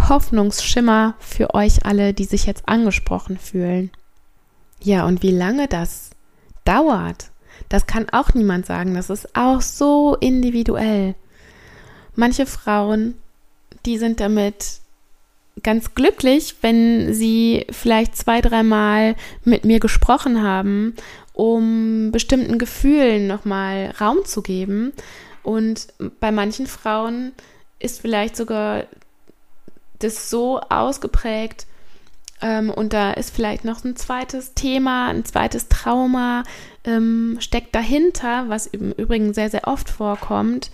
Hoffnungsschimmer 0.08 1.14
für 1.18 1.54
euch 1.54 1.84
alle, 1.84 2.14
die 2.14 2.24
sich 2.24 2.46
jetzt 2.46 2.68
angesprochen 2.68 3.38
fühlen. 3.38 3.90
Ja, 4.80 5.06
und 5.06 5.22
wie 5.22 5.32
lange 5.32 5.66
das 5.66 6.10
dauert, 6.64 7.30
das 7.68 7.86
kann 7.86 8.08
auch 8.10 8.34
niemand 8.34 8.66
sagen. 8.66 8.94
Das 8.94 9.10
ist 9.10 9.34
auch 9.36 9.60
so 9.60 10.16
individuell. 10.20 11.14
Manche 12.14 12.46
Frauen, 12.46 13.14
die 13.84 13.98
sind 13.98 14.20
damit 14.20 14.80
ganz 15.62 15.94
glücklich, 15.94 16.56
wenn 16.62 17.12
sie 17.14 17.66
vielleicht 17.70 18.16
zwei, 18.16 18.40
dreimal 18.40 19.14
mit 19.44 19.64
mir 19.64 19.80
gesprochen 19.80 20.42
haben, 20.42 20.94
um 21.32 22.10
bestimmten 22.12 22.58
Gefühlen 22.58 23.26
nochmal 23.26 23.94
Raum 24.00 24.24
zu 24.24 24.42
geben. 24.42 24.92
Und 25.42 25.88
bei 26.20 26.32
manchen 26.32 26.66
Frauen 26.66 27.32
ist 27.78 28.00
vielleicht 28.00 28.36
sogar 28.36 28.84
das 30.00 30.30
so 30.30 30.60
ausgeprägt 30.60 31.66
ähm, 32.40 32.70
und 32.70 32.92
da 32.92 33.12
ist 33.12 33.34
vielleicht 33.34 33.64
noch 33.64 33.84
ein 33.84 33.96
zweites 33.96 34.54
Thema, 34.54 35.08
ein 35.08 35.24
zweites 35.24 35.68
Trauma 35.68 36.44
ähm, 36.84 37.36
steckt 37.40 37.74
dahinter, 37.74 38.48
was 38.48 38.66
im 38.66 38.92
Übrigen 38.92 39.34
sehr, 39.34 39.50
sehr 39.50 39.66
oft 39.66 39.90
vorkommt, 39.90 40.70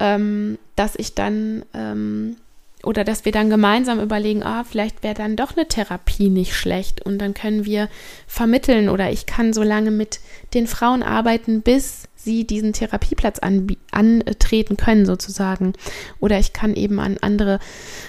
ähm, 0.00 0.58
dass 0.76 0.96
ich 0.96 1.14
dann 1.14 1.64
ähm, 1.72 2.36
oder 2.84 3.04
dass 3.04 3.24
wir 3.24 3.32
dann 3.32 3.50
gemeinsam 3.50 4.00
überlegen, 4.00 4.42
ah, 4.42 4.64
vielleicht 4.64 5.02
wäre 5.02 5.14
dann 5.14 5.36
doch 5.36 5.56
eine 5.56 5.68
Therapie 5.68 6.30
nicht 6.30 6.54
schlecht 6.54 7.04
und 7.04 7.18
dann 7.18 7.34
können 7.34 7.64
wir 7.64 7.88
vermitteln 8.26 8.88
oder 8.88 9.10
ich 9.10 9.26
kann 9.26 9.52
so 9.52 9.62
lange 9.62 9.90
mit 9.90 10.20
den 10.54 10.66
Frauen 10.66 11.02
arbeiten, 11.02 11.62
bis 11.62 12.04
sie 12.16 12.46
diesen 12.46 12.72
Therapieplatz 12.72 13.38
antreten 13.38 14.76
können 14.76 15.06
sozusagen. 15.06 15.74
Oder 16.20 16.38
ich 16.38 16.52
kann 16.52 16.74
eben 16.74 16.98
an 16.98 17.18
andere 17.20 17.58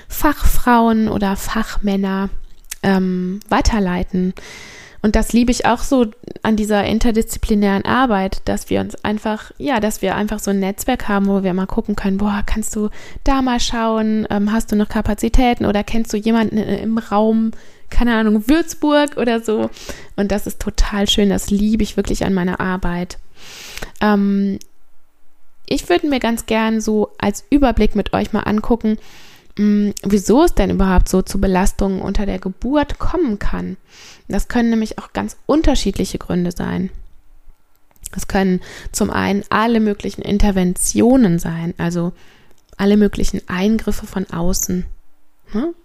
Fachfrauen 0.08 1.10
oder 1.10 1.36
Fachmänner 1.36 2.30
ähm, 2.82 3.42
weiterleiten. 3.50 4.34
Und 5.06 5.16
das 5.16 5.34
liebe 5.34 5.52
ich 5.52 5.68
auch 5.68 5.82
so 5.82 6.08
an 6.42 6.56
dieser 6.56 6.84
interdisziplinären 6.84 7.86
Arbeit, 7.86 8.42
dass 8.46 8.72
wir 8.72 8.82
uns 8.82 8.96
einfach, 9.06 9.52
ja, 9.60 9.80
dass 9.80 10.02
wir 10.02 10.16
einfach 10.16 10.40
so 10.40 10.50
ein 10.50 10.60
Netzwerk 10.60 11.08
haben, 11.08 11.28
wo 11.28 11.44
wir 11.44 11.54
mal 11.54 11.68
gucken 11.68 11.96
können, 11.96 12.18
boah, 12.18 12.42
kannst 12.44 12.76
du 12.76 12.90
da 13.24 13.44
mal 13.44 13.60
schauen, 13.60 14.26
ähm, 14.32 14.52
hast 14.52 14.72
du 14.72 14.76
noch 14.76 14.90
Kapazitäten 14.90 15.68
oder 15.68 15.84
kennst 15.84 16.12
du 16.12 16.18
jemanden 16.18 16.58
im 16.58 16.98
Raum, 16.98 17.52
keine 17.92 18.16
Ahnung, 18.16 18.48
Würzburg 18.48 19.18
oder 19.18 19.42
so. 19.42 19.70
Und 20.16 20.32
das 20.32 20.48
ist 20.48 20.60
total 20.60 21.08
schön, 21.08 21.30
das 21.30 21.52
liebe 21.52 21.84
ich 21.84 21.98
wirklich 21.98 22.26
an 22.26 22.34
meiner 22.34 22.60
Arbeit. 22.60 23.20
Ähm, 24.02 24.58
ich 25.68 25.88
würde 25.88 26.08
mir 26.08 26.20
ganz 26.20 26.48
gern 26.48 26.82
so 26.82 27.12
als 27.20 27.46
Überblick 27.52 27.96
mit 27.96 28.14
euch 28.14 28.34
mal 28.34 28.42
angucken, 28.42 28.98
wieso 29.58 30.44
es 30.44 30.54
denn 30.54 30.70
überhaupt 30.70 31.08
so 31.08 31.22
zu 31.22 31.40
Belastungen 31.40 32.02
unter 32.02 32.26
der 32.26 32.40
Geburt 32.40 33.00
kommen 33.00 33.40
kann. 33.40 33.78
Das 34.28 34.48
können 34.48 34.70
nämlich 34.70 35.00
auch 35.00 35.14
ganz 35.14 35.38
unterschiedliche 35.46 36.18
Gründe 36.18 36.52
sein. 36.52 36.90
Es 38.16 38.28
können 38.28 38.62
zum 38.92 39.10
einen 39.10 39.44
alle 39.50 39.80
möglichen 39.80 40.22
Interventionen 40.22 41.40
sein, 41.40 41.74
also 41.78 42.14
alle 42.78 42.98
möglichen 42.98 43.42
Eingriffe 43.48 44.06
von 44.06 44.26
außen. 44.30 44.86
Hm? 45.52 45.76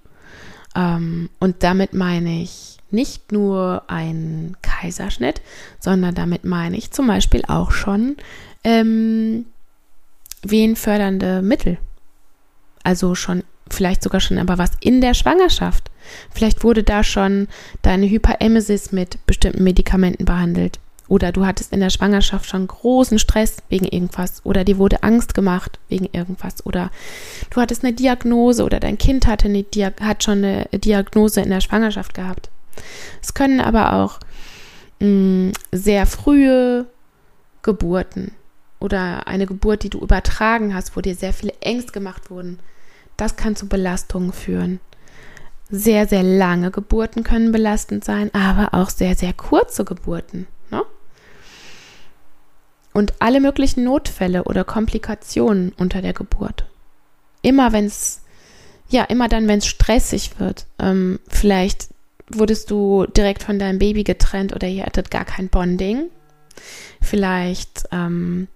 Ähm, 0.75 1.31
und 1.39 1.63
damit 1.63 1.95
meine 1.95 2.43
ich 2.43 2.79
nicht 2.91 3.31
nur 3.31 3.85
ein 3.87 4.57
Kaiserschnitt, 4.63 5.41
sondern 5.79 6.15
damit 6.15 6.45
meine 6.45 6.77
ich 6.77 6.91
zum 6.91 7.07
Beispiel 7.07 7.45
auch 7.47 7.71
schon 7.71 8.17
ähm, 8.65 9.47
wehenfördernde 10.43 11.43
Mittel. 11.43 11.79
Also 12.83 13.15
schon, 13.15 13.45
vielleicht 13.75 14.03
sogar 14.03 14.21
schon 14.21 14.39
aber 14.39 14.59
was 14.59 14.73
in 14.81 15.01
der 15.01 15.15
Schwangerschaft. 15.15 15.91
Vielleicht 16.33 16.65
wurde 16.65 16.83
da 16.83 17.05
schon 17.05 17.49
deine 17.83 18.09
Hyperemesis 18.09 18.93
mit 18.93 19.25
bestimmten 19.27 19.63
Medikamenten 19.63 20.25
behandelt. 20.25 20.79
Oder 21.09 21.33
du 21.33 21.45
hattest 21.45 21.73
in 21.73 21.81
der 21.81 21.91
Schwangerschaft 21.91 22.49
schon 22.49 22.69
großen 22.69 23.19
Stress 23.19 23.57
wegen 23.69 23.85
irgendwas. 23.85 24.43
Oder 24.45 24.63
dir 24.63 24.79
wurde 24.79 25.03
Angst 25.03 25.35
gemacht 25.35 25.81
wegen 25.89 26.09
irgendwas. 26.13 26.65
Oder 26.65 26.91
du 27.51 27.61
hattest 27.61 27.85
eine 27.85 27.93
Diagnose 27.93 28.65
oder 28.65 28.79
dein 28.79 28.97
Kind 28.97 29.27
hatte 29.27 29.47
eine 29.47 29.65
Diag 29.65 30.01
hat 30.01 30.23
schon 30.23 30.45
eine 30.45 30.69
Diagnose 30.73 31.41
in 31.41 31.51
der 31.51 31.61
Schwangerschaft 31.61 32.15
gehabt. 32.15 32.49
Es 33.21 33.35
können 33.35 33.61
aber 33.61 33.95
auch 33.95 34.21
mh, 35.01 35.09
mm, 35.09 35.53
sehr 35.73 36.07
frühe 36.07 36.87
Geburten 37.63 38.31
oder 38.79 39.27
eine 39.27 39.47
Geburt, 39.47 39.83
die 39.83 39.91
du 39.91 39.99
übertragen 39.99 40.75
hast, 40.75 40.97
wo 40.97 41.01
dir 41.01 41.15
sehr 41.15 41.33
viele 41.33 41.53
Ängste 41.61 41.93
gemacht 41.93 42.31
wurden, 42.31 42.59
das 43.21 43.37
kann 43.37 43.57
zu 43.57 43.69
Belastungen 43.69 44.33
führen. 44.33 44.81
sehr, 45.71 46.09
sehr 46.09 46.25
lange 46.25 46.71
Geburten 46.73 47.23
können 47.23 47.53
belastend 47.53 48.05
sein, 48.05 48.35
aber 48.35 48.75
auch 48.75 48.91
sehr, 48.91 49.15
sehr 49.15 49.33
kurze 49.33 49.85
Geburten. 49.85 50.49
Ne? 50.71 50.83
Und 52.93 53.15
alle 53.21 53.41
möglichen 53.41 53.85
Notfälle 53.85 54.45
oder 54.45 54.65
Komplikationen 54.65 55.73
unter 55.79 56.03
der 56.03 56.13
Geburt. 56.13 56.65
Immer 57.43 57.73
wenn 57.73 57.87
es, 57.87 58.23
ja, 58.89 59.05
immer 59.05 59.29
dann, 59.29 59.47
wenn 59.47 59.59
es 59.59 59.67
stressig 59.67 60.41
wird. 60.41 60.67
Ähm, 60.81 61.21
vielleicht 61.29 61.91
wurdest 62.29 62.71
du 62.71 63.07
direkt 63.07 63.45
von 63.45 63.59
deinem 63.61 63.79
Baby 63.79 64.03
getrennt 64.03 64.53
oder 64.53 64.67
ihr 64.67 64.85
hattet 64.85 65.11
gar 65.11 65.25
kein 65.25 65.49
Bonding. 65.49 66.11
Vielleicht 67.01 67.85
ähm, 67.93 68.49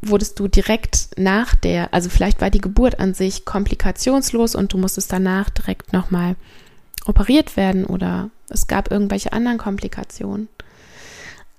wurdest 0.00 0.38
du 0.38 0.48
direkt 0.48 1.10
nach 1.16 1.54
der, 1.54 1.92
also 1.92 2.08
vielleicht 2.08 2.40
war 2.40 2.50
die 2.50 2.60
Geburt 2.60 2.98
an 3.00 3.14
sich 3.14 3.44
komplikationslos 3.44 4.54
und 4.54 4.72
du 4.72 4.78
musstest 4.78 5.12
danach 5.12 5.50
direkt 5.50 5.92
nochmal 5.92 6.36
operiert 7.04 7.56
werden 7.56 7.84
oder 7.84 8.30
es 8.48 8.66
gab 8.66 8.90
irgendwelche 8.90 9.32
anderen 9.32 9.58
Komplikationen. 9.58 10.48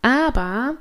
Aber 0.01 0.75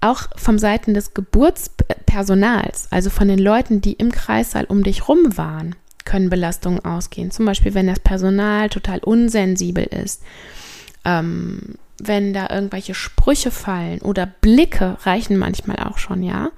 auch 0.00 0.28
vom 0.36 0.58
Seiten 0.58 0.94
des 0.94 1.14
Geburtspersonals, 1.14 2.88
also 2.90 3.10
von 3.10 3.28
den 3.28 3.38
Leuten, 3.38 3.80
die 3.80 3.94
im 3.94 4.12
Kreissaal 4.12 4.64
um 4.64 4.82
dich 4.82 5.08
rum 5.08 5.36
waren, 5.36 5.74
können 6.04 6.30
Belastungen 6.30 6.84
ausgehen. 6.84 7.30
Zum 7.30 7.44
Beispiel, 7.44 7.74
wenn 7.74 7.86
das 7.86 8.00
Personal 8.00 8.70
total 8.70 9.00
unsensibel 9.00 9.84
ist, 9.84 10.22
ähm, 11.04 11.74
wenn 11.98 12.32
da 12.32 12.48
irgendwelche 12.50 12.94
Sprüche 12.94 13.50
fallen 13.50 14.00
oder 14.00 14.26
Blicke 14.26 14.96
reichen 15.02 15.36
manchmal 15.36 15.78
auch 15.78 15.98
schon, 15.98 16.22
ja, 16.22 16.50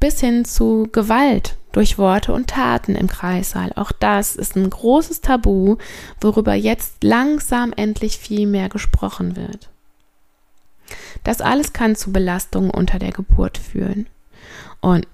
bis 0.00 0.20
hin 0.20 0.44
zu 0.44 0.88
Gewalt 0.92 1.56
durch 1.72 1.98
Worte 1.98 2.32
und 2.32 2.48
Taten 2.48 2.94
im 2.94 3.08
Kreissaal. 3.08 3.72
Auch 3.74 3.92
das 3.92 4.36
ist 4.36 4.56
ein 4.56 4.68
großes 4.68 5.20
Tabu, 5.20 5.76
worüber 6.20 6.54
jetzt 6.54 7.02
langsam 7.02 7.72
endlich 7.76 8.18
viel 8.18 8.46
mehr 8.46 8.68
gesprochen 8.68 9.36
wird. 9.36 9.68
Das 11.24 11.40
alles 11.40 11.72
kann 11.72 11.96
zu 11.96 12.12
Belastungen 12.12 12.70
unter 12.70 12.98
der 12.98 13.12
Geburt 13.12 13.58
führen. 13.58 14.06
Und 14.80 15.06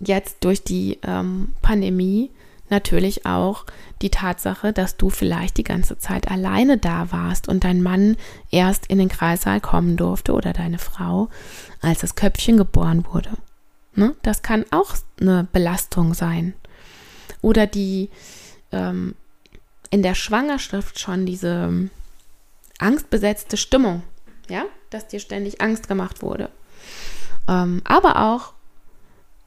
jetzt 0.00 0.44
durch 0.44 0.62
die 0.62 0.98
ähm, 1.02 1.54
Pandemie 1.62 2.30
natürlich 2.70 3.26
auch 3.26 3.64
die 4.02 4.10
Tatsache, 4.10 4.72
dass 4.72 4.96
du 4.96 5.10
vielleicht 5.10 5.56
die 5.56 5.64
ganze 5.64 5.98
Zeit 5.98 6.28
alleine 6.30 6.78
da 6.78 7.12
warst 7.12 7.48
und 7.48 7.64
dein 7.64 7.82
Mann 7.82 8.16
erst 8.50 8.86
in 8.86 8.98
den 8.98 9.08
Kreissaal 9.08 9.60
kommen 9.60 9.96
durfte 9.96 10.32
oder 10.32 10.52
deine 10.52 10.78
Frau, 10.78 11.28
als 11.80 12.00
das 12.00 12.14
Köpfchen 12.14 12.56
geboren 12.56 13.04
wurde. 13.10 13.30
Ne? 13.94 14.14
Das 14.22 14.42
kann 14.42 14.64
auch 14.70 14.94
eine 15.20 15.46
Belastung 15.52 16.14
sein. 16.14 16.54
Oder 17.40 17.66
die 17.66 18.10
ähm, 18.72 19.14
in 19.90 20.02
der 20.02 20.14
Schwangerschaft 20.14 20.98
schon 20.98 21.26
diese 21.26 21.88
angstbesetzte 22.78 23.56
Stimmung, 23.56 24.02
ja, 24.48 24.64
dass 24.90 25.08
dir 25.08 25.20
ständig 25.20 25.60
Angst 25.60 25.88
gemacht 25.88 26.22
wurde. 26.22 26.50
Ähm, 27.48 27.80
aber 27.84 28.20
auch 28.32 28.52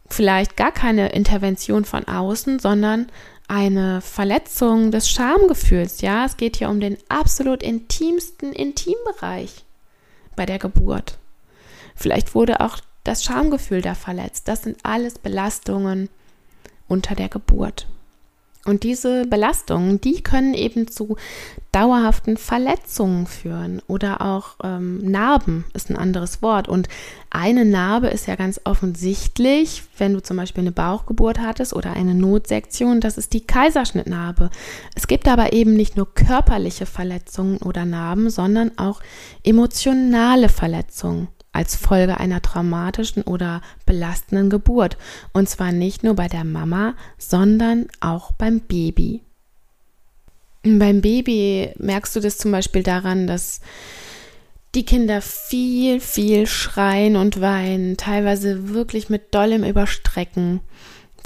vielleicht 0.09 0.57
gar 0.57 0.71
keine 0.71 1.09
Intervention 1.09 1.85
von 1.85 2.07
außen, 2.07 2.59
sondern 2.59 3.07
eine 3.47 4.01
Verletzung 4.01 4.91
des 4.91 5.09
Schamgefühls. 5.09 6.01
Ja, 6.01 6.25
es 6.25 6.37
geht 6.37 6.57
hier 6.57 6.69
um 6.69 6.79
den 6.79 6.97
absolut 7.09 7.63
intimsten 7.63 8.53
Intimbereich 8.53 9.65
bei 10.35 10.45
der 10.45 10.59
Geburt. 10.59 11.17
Vielleicht 11.95 12.35
wurde 12.35 12.61
auch 12.61 12.77
das 13.03 13.23
Schamgefühl 13.23 13.81
da 13.81 13.95
verletzt. 13.95 14.47
Das 14.47 14.63
sind 14.63 14.77
alles 14.83 15.17
Belastungen 15.19 16.09
unter 16.87 17.15
der 17.15 17.29
Geburt. 17.29 17.87
Und 18.65 18.83
diese 18.83 19.25
Belastungen, 19.25 20.01
die 20.01 20.21
können 20.21 20.53
eben 20.53 20.87
zu 20.89 21.15
dauerhaften 21.71 22.35
Verletzungen 22.35 23.25
führen 23.25 23.81
oder 23.87 24.21
auch 24.21 24.55
ähm, 24.63 24.97
Narben 24.97 25.65
ist 25.73 25.89
ein 25.89 25.95
anderes 25.95 26.41
Wort. 26.41 26.67
Und 26.67 26.89
eine 27.29 27.63
Narbe 27.63 28.07
ist 28.07 28.27
ja 28.27 28.35
ganz 28.35 28.59
offensichtlich, 28.65 29.83
wenn 29.97 30.13
du 30.13 30.21
zum 30.21 30.35
Beispiel 30.35 30.61
eine 30.61 30.71
Bauchgeburt 30.73 31.39
hattest 31.39 31.73
oder 31.73 31.93
eine 31.93 32.15
Notsektion, 32.15 32.99
das 32.99 33.17
ist 33.17 33.33
die 33.33 33.45
Kaiserschnittnarbe. 33.45 34.49
Es 34.93 35.07
gibt 35.07 35.27
aber 35.27 35.53
eben 35.53 35.75
nicht 35.75 35.95
nur 35.95 36.13
körperliche 36.13 36.85
Verletzungen 36.85 37.57
oder 37.57 37.85
Narben, 37.85 38.29
sondern 38.29 38.77
auch 38.77 39.01
emotionale 39.43 40.49
Verletzungen 40.49 41.29
als 41.59 41.75
Folge 41.75 42.17
einer 42.21 42.41
traumatischen 42.41 43.21
oder 43.23 43.61
belastenden 43.85 44.49
Geburt. 44.49 44.97
Und 45.33 45.49
zwar 45.49 45.73
nicht 45.73 46.05
nur 46.05 46.15
bei 46.15 46.29
der 46.29 46.45
Mama, 46.45 46.93
sondern 47.17 47.87
auch 47.99 48.31
beim 48.31 48.61
Baby. 48.61 49.19
Beim 50.63 51.01
Baby 51.01 51.73
merkst 51.77 52.15
du 52.15 52.21
das 52.21 52.37
zum 52.37 52.53
Beispiel 52.53 52.81
daran, 52.81 53.27
dass 53.27 53.59
die 54.73 54.85
Kinder 54.85 55.21
viel, 55.21 55.99
viel 55.99 56.47
schreien 56.47 57.17
und 57.17 57.41
weinen, 57.41 57.97
teilweise 57.97 58.69
wirklich 58.69 59.09
mit 59.09 59.35
dollem 59.35 59.65
Überstrecken 59.65 60.61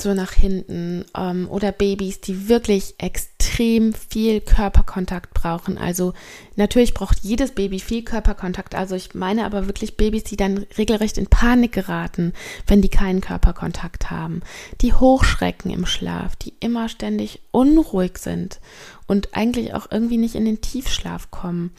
so 0.02 0.14
nach 0.14 0.32
hinten 0.32 1.06
ähm, 1.18 1.48
oder 1.50 1.72
Babys, 1.72 2.22
die 2.22 2.48
wirklich 2.50 2.96
extrem 2.98 3.94
viel 3.94 4.42
Körperkontakt 4.42 5.34
brauchen. 5.34 5.78
Also 5.78 6.14
natürlich 6.56 6.94
braucht 6.94 7.20
jedes 7.22 7.52
Baby 7.52 7.80
viel 7.80 8.04
Körperkontakt. 8.04 8.76
Also 8.76 8.96
ich 8.96 9.14
meine 9.14 9.46
aber 9.46 9.68
wirklich 9.68 9.98
Babys, 9.98 10.24
die 10.24 10.38
dann 10.38 10.66
regelrecht 10.78 11.18
in 11.18 11.28
Panik 11.28 11.72
geraten, 11.72 12.34
wenn 12.68 12.82
die 12.82 12.90
keinen 12.90 13.22
Körperkontakt 13.22 14.10
haben, 14.10 14.42
die 14.82 14.94
hochschrecken 14.94 15.72
im 15.72 15.86
Schlaf, 15.86 16.36
die 16.36 16.54
immer 16.60 16.90
ständig 16.90 17.42
unruhig 17.52 18.18
sind 18.18 18.60
und 19.08 19.36
eigentlich 19.36 19.74
auch 19.74 19.88
irgendwie 19.92 20.18
nicht 20.18 20.36
in 20.36 20.46
den 20.46 20.62
Tiefschlaf 20.62 21.32
kommen. 21.32 21.72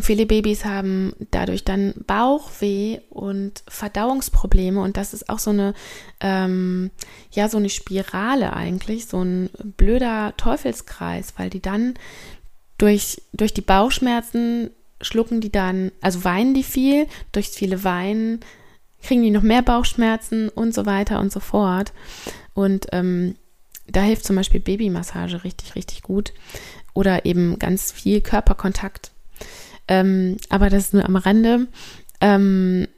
Viele 0.00 0.26
Babys 0.26 0.64
haben 0.64 1.14
dadurch 1.30 1.64
dann 1.64 1.94
Bauchweh 2.06 3.00
und 3.10 3.62
Verdauungsprobleme 3.68 4.80
und 4.80 4.96
das 4.96 5.14
ist 5.14 5.28
auch 5.28 5.38
so 5.38 5.50
eine, 5.50 5.74
ähm, 6.20 6.90
ja, 7.30 7.48
so 7.48 7.56
eine 7.56 7.70
Spirale 7.70 8.52
eigentlich, 8.52 9.06
so 9.06 9.22
ein 9.22 9.50
blöder 9.76 10.34
Teufelskreis, 10.36 11.34
weil 11.38 11.50
die 11.50 11.62
dann 11.62 11.94
durch, 12.78 13.22
durch 13.32 13.54
die 13.54 13.62
Bauchschmerzen 13.62 14.70
schlucken 15.00 15.40
die 15.40 15.52
dann, 15.52 15.92
also 16.00 16.24
weinen 16.24 16.54
die 16.54 16.62
viel, 16.62 17.06
durch 17.32 17.48
viele 17.48 17.84
Weinen 17.84 18.40
kriegen 19.02 19.22
die 19.22 19.30
noch 19.30 19.42
mehr 19.42 19.62
Bauchschmerzen 19.62 20.48
und 20.48 20.74
so 20.74 20.84
weiter 20.84 21.20
und 21.20 21.32
so 21.32 21.40
fort. 21.40 21.92
Und 22.54 22.86
ähm, 22.92 23.36
da 23.86 24.02
hilft 24.02 24.24
zum 24.24 24.36
Beispiel 24.36 24.60
Babymassage 24.60 25.44
richtig, 25.44 25.74
richtig 25.74 26.02
gut 26.02 26.32
oder 26.92 27.24
eben 27.24 27.58
ganz 27.58 27.92
viel 27.92 28.20
Körperkontakt 28.20 29.12
ähm, 29.88 30.36
aber 30.48 30.70
das 30.70 30.86
ist 30.86 30.94
nur 30.94 31.04
am 31.04 31.16
Rande. 31.16 31.68
Ähm, 32.20 32.88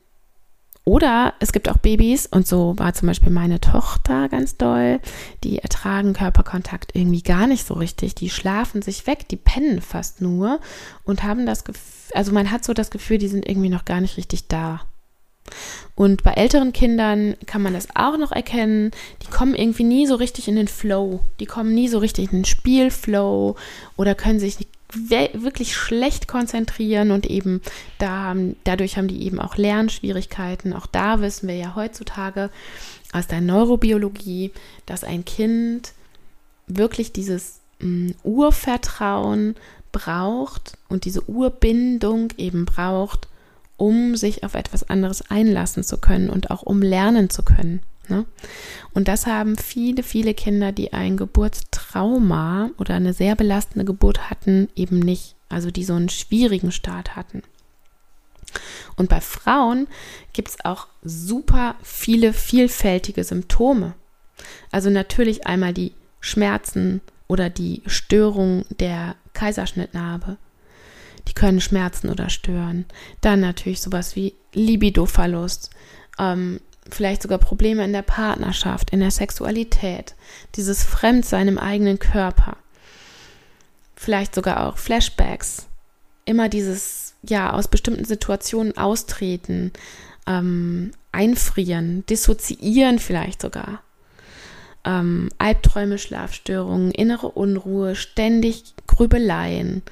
oder 0.88 1.35
es 1.38 1.53
gibt 1.53 1.68
auch 1.68 1.77
Babys, 1.77 2.24
und 2.24 2.46
so 2.46 2.72
war 2.79 2.94
zum 2.94 3.09
Beispiel 3.09 3.31
meine 3.31 3.61
Tochter 3.61 4.31
ganz 4.31 4.57
doll, 4.57 5.01
die 5.44 5.59
ertragen 5.59 6.14
Körperkontakt 6.14 6.92
irgendwie 6.94 7.20
gar 7.20 7.46
nicht 7.46 7.66
so 7.66 7.74
richtig. 7.74 8.14
Die 8.14 8.31
schlafen 8.31 8.81
sich 8.81 9.07
weg, 9.07 9.29
die 9.29 9.37
pennen 9.37 9.83
fast 9.83 10.22
nur 10.22 10.61
und 11.05 11.24
haben 11.24 11.44
das 11.44 11.64
Gefühl, 11.64 11.83
also 12.14 12.33
man 12.33 12.51
hat 12.51 12.64
so 12.64 12.72
das 12.72 12.90
Gefühl, 12.90 13.18
die 13.18 13.29
sind 13.29 13.46
irgendwie 13.46 13.68
noch 13.68 13.85
gar 13.85 14.01
nicht 14.01 14.16
richtig 14.16 14.48
da. 14.48 14.81
Und 15.94 16.22
bei 16.22 16.33
älteren 16.33 16.72
Kindern 16.72 17.37
kann 17.44 17.61
man 17.61 17.74
das 17.74 17.88
auch 17.94 18.16
noch 18.16 18.33
erkennen. 18.33 18.90
Die 19.22 19.31
kommen 19.31 19.55
irgendwie 19.55 19.85
nie 19.85 20.07
so 20.07 20.14
richtig 20.14 20.48
in 20.48 20.57
den 20.57 20.68
Flow. 20.68 21.20
Die 21.38 21.46
kommen 21.46 21.74
nie 21.74 21.88
so 21.88 21.98
richtig 21.98 22.33
in 22.33 22.38
den 22.38 22.44
Spielflow 22.46 23.57
oder 23.98 24.14
können 24.14 24.40
sich 24.40 24.57
wirklich 24.94 25.77
schlecht 25.77 26.29
konzentrieren 26.29 27.11
und 27.11 27.27
eben 27.27 27.61
da 27.98 28.35
dadurch 28.64 28.96
haben 28.96 29.09
die 29.09 29.22
eben 29.24 29.38
auch 29.40 29.57
Lernschwierigkeiten. 29.57 30.72
Auch 30.72 30.87
da 30.87 31.20
wissen 31.20 31.48
wir 31.48 31.57
ja 31.57 31.74
heutzutage 31.74 32.51
aus 33.12 33.27
der 33.27 33.40
Neurobiologie, 33.40 34.53
dass 34.87 35.05
ein 35.05 35.24
Kind 35.24 35.92
wirklich 36.66 37.12
dieses 37.12 37.61
mh, 37.81 37.88
mm, 37.88 38.14
Urvertrauen 38.24 39.57
braucht 39.92 40.77
und 40.88 41.05
diese 41.05 41.29
Urbindung 41.29 42.33
eben 42.37 42.64
braucht, 42.64 43.29
um 43.77 44.16
sich 44.16 44.44
auf 44.44 44.55
etwas 44.55 44.88
anderes 44.88 45.31
einlassen 45.31 45.85
zu 45.85 45.98
können 45.98 46.31
und 46.31 46.51
auch 46.51 46.62
um 46.62 46.83
lernen 46.83 47.31
zu 47.31 47.42
können. 47.42 47.81
Ne? 48.08 48.24
Und 48.92 49.08
das 49.08 49.26
haben 49.26 49.56
viele, 49.56 50.02
viele 50.02 50.34
Kinder, 50.34 50.72
die 50.72 50.92
ein 50.92 51.16
Geburtstrauma 51.16 52.70
oder 52.78 52.94
eine 52.94 53.12
sehr 53.12 53.36
belastende 53.36 53.84
Geburt 53.84 54.30
hatten, 54.30 54.68
eben 54.74 54.98
nicht. 54.98 55.34
Also 55.48 55.70
die 55.70 55.84
so 55.84 55.94
einen 55.94 56.08
schwierigen 56.08 56.72
Start 56.72 57.16
hatten. 57.16 57.42
Und 58.96 59.08
bei 59.08 59.20
Frauen 59.20 59.88
gibt 60.32 60.48
es 60.48 60.64
auch 60.64 60.88
super 61.02 61.76
viele 61.82 62.32
vielfältige 62.32 63.24
Symptome. 63.24 63.94
Also 64.70 64.90
natürlich 64.90 65.46
einmal 65.46 65.72
die 65.72 65.92
Schmerzen 66.20 67.00
oder 67.26 67.50
die 67.50 67.82
Störung 67.86 68.64
der 68.80 69.16
Kaiserschnittnarbe. 69.34 70.36
Die 71.28 71.34
können 71.34 71.60
schmerzen 71.60 72.08
oder 72.08 72.30
stören. 72.30 72.86
Dann 73.20 73.40
natürlich 73.40 73.80
sowas 73.80 74.16
wie 74.16 74.34
Libidoverlust, 74.54 75.70
ähm, 76.18 76.60
vielleicht 76.90 77.22
sogar 77.22 77.38
Probleme 77.38 77.85
in 77.85 77.92
der 77.92 78.03
Partnerschaft, 78.03 78.90
in 78.90 79.01
der 79.01 79.11
Sexualität, 79.11 80.14
dieses 80.55 80.83
Fremdsein 80.83 81.48
im 81.48 81.59
eigenen 81.59 81.98
Körper, 81.98 82.57
vielleicht 83.96 84.35
sogar 84.35 84.66
auch 84.66 84.79
Flashbacks, 84.79 85.66
immer 86.24 86.48
dieses, 86.48 87.14
ja, 87.22 87.53
aus 87.53 87.68
bestimmten 87.68 88.05
Situationen 88.05 88.77
austreten, 88.77 89.72
ähm, 90.27 90.92
einfrieren, 91.12 92.05
dissoziieren 92.07 92.98
vielleicht 92.98 93.42
sogar. 93.42 93.83
Ähm, 94.85 95.31
Albträume, 95.38 95.98
Schlafstörungen, 95.98 96.92
innere 96.92 97.29
Unruhe, 97.29 97.96
ständig 97.96 98.74
Grübeleien, 98.87 99.83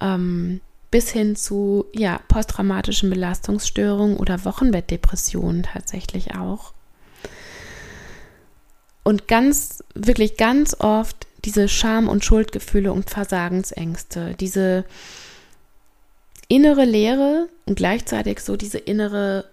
ähm, 0.00 0.60
bis 0.96 1.10
hin 1.10 1.36
zu 1.36 1.84
ja, 1.92 2.22
posttraumatischen 2.26 3.10
Belastungsstörungen 3.10 4.16
oder 4.16 4.46
Wochenbettdepressionen 4.46 5.64
tatsächlich 5.64 6.34
auch. 6.36 6.72
Und 9.02 9.28
ganz, 9.28 9.84
wirklich 9.94 10.38
ganz 10.38 10.74
oft 10.80 11.26
diese 11.44 11.68
Scham- 11.68 12.08
und 12.08 12.24
Schuldgefühle 12.24 12.94
und 12.94 13.10
Versagensängste, 13.10 14.36
diese 14.40 14.86
innere 16.48 16.86
Leere 16.86 17.50
und 17.66 17.76
gleichzeitig 17.76 18.40
so 18.40 18.56
diese 18.56 18.78
innere 18.78 19.44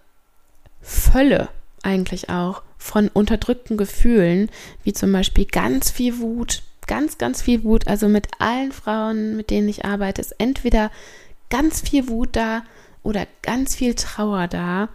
Fülle 0.81 1.49
eigentlich 1.81 2.29
auch 2.29 2.61
von 2.77 3.09
unterdrückten 3.09 3.75
Gefühlen, 3.75 4.49
wie 4.85 4.93
zum 4.93 5.11
Beispiel 5.11 5.43
ganz 5.43 5.91
viel 5.91 6.19
Wut, 6.19 6.63
ganz, 6.87 7.17
ganz 7.17 7.41
viel 7.41 7.65
Wut. 7.65 7.89
Also 7.89 8.07
mit 8.07 8.27
allen 8.39 8.71
Frauen, 8.71 9.35
mit 9.35 9.49
denen 9.49 9.67
ich 9.67 9.83
arbeite, 9.83 10.21
ist 10.21 10.35
entweder 10.37 10.89
ganz 11.53 11.81
viel 11.81 12.09
Wut 12.09 12.29
da 12.35 12.63
oder 13.03 13.27
ganz 13.43 13.75
viel 13.75 13.93
Trauer 13.93 14.47
da, 14.47 14.89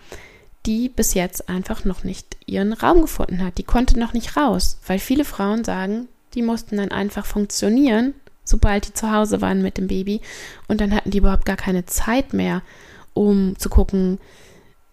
die 0.66 0.88
bis 0.88 1.14
jetzt 1.14 1.48
einfach 1.48 1.84
noch 1.84 2.02
nicht 2.02 2.36
ihren 2.46 2.72
Raum 2.72 3.02
gefunden 3.02 3.44
hat. 3.44 3.58
Die 3.58 3.62
konnte 3.62 3.96
noch 3.96 4.12
nicht 4.12 4.36
raus, 4.36 4.80
weil 4.84 4.98
viele 4.98 5.24
Frauen 5.24 5.62
sagen, 5.62 6.08
die 6.34 6.42
mussten 6.42 6.78
dann 6.78 6.90
einfach 6.90 7.24
funktionieren, 7.24 8.12
sobald 8.42 8.88
die 8.88 8.92
zu 8.92 9.12
Hause 9.12 9.40
waren 9.40 9.62
mit 9.62 9.78
dem 9.78 9.86
Baby. 9.86 10.20
Und 10.66 10.80
dann 10.80 10.92
hatten 10.92 11.12
die 11.12 11.18
überhaupt 11.18 11.44
gar 11.44 11.56
keine 11.56 11.86
Zeit 11.86 12.32
mehr, 12.32 12.62
um 13.14 13.56
zu 13.56 13.68
gucken, 13.68 14.18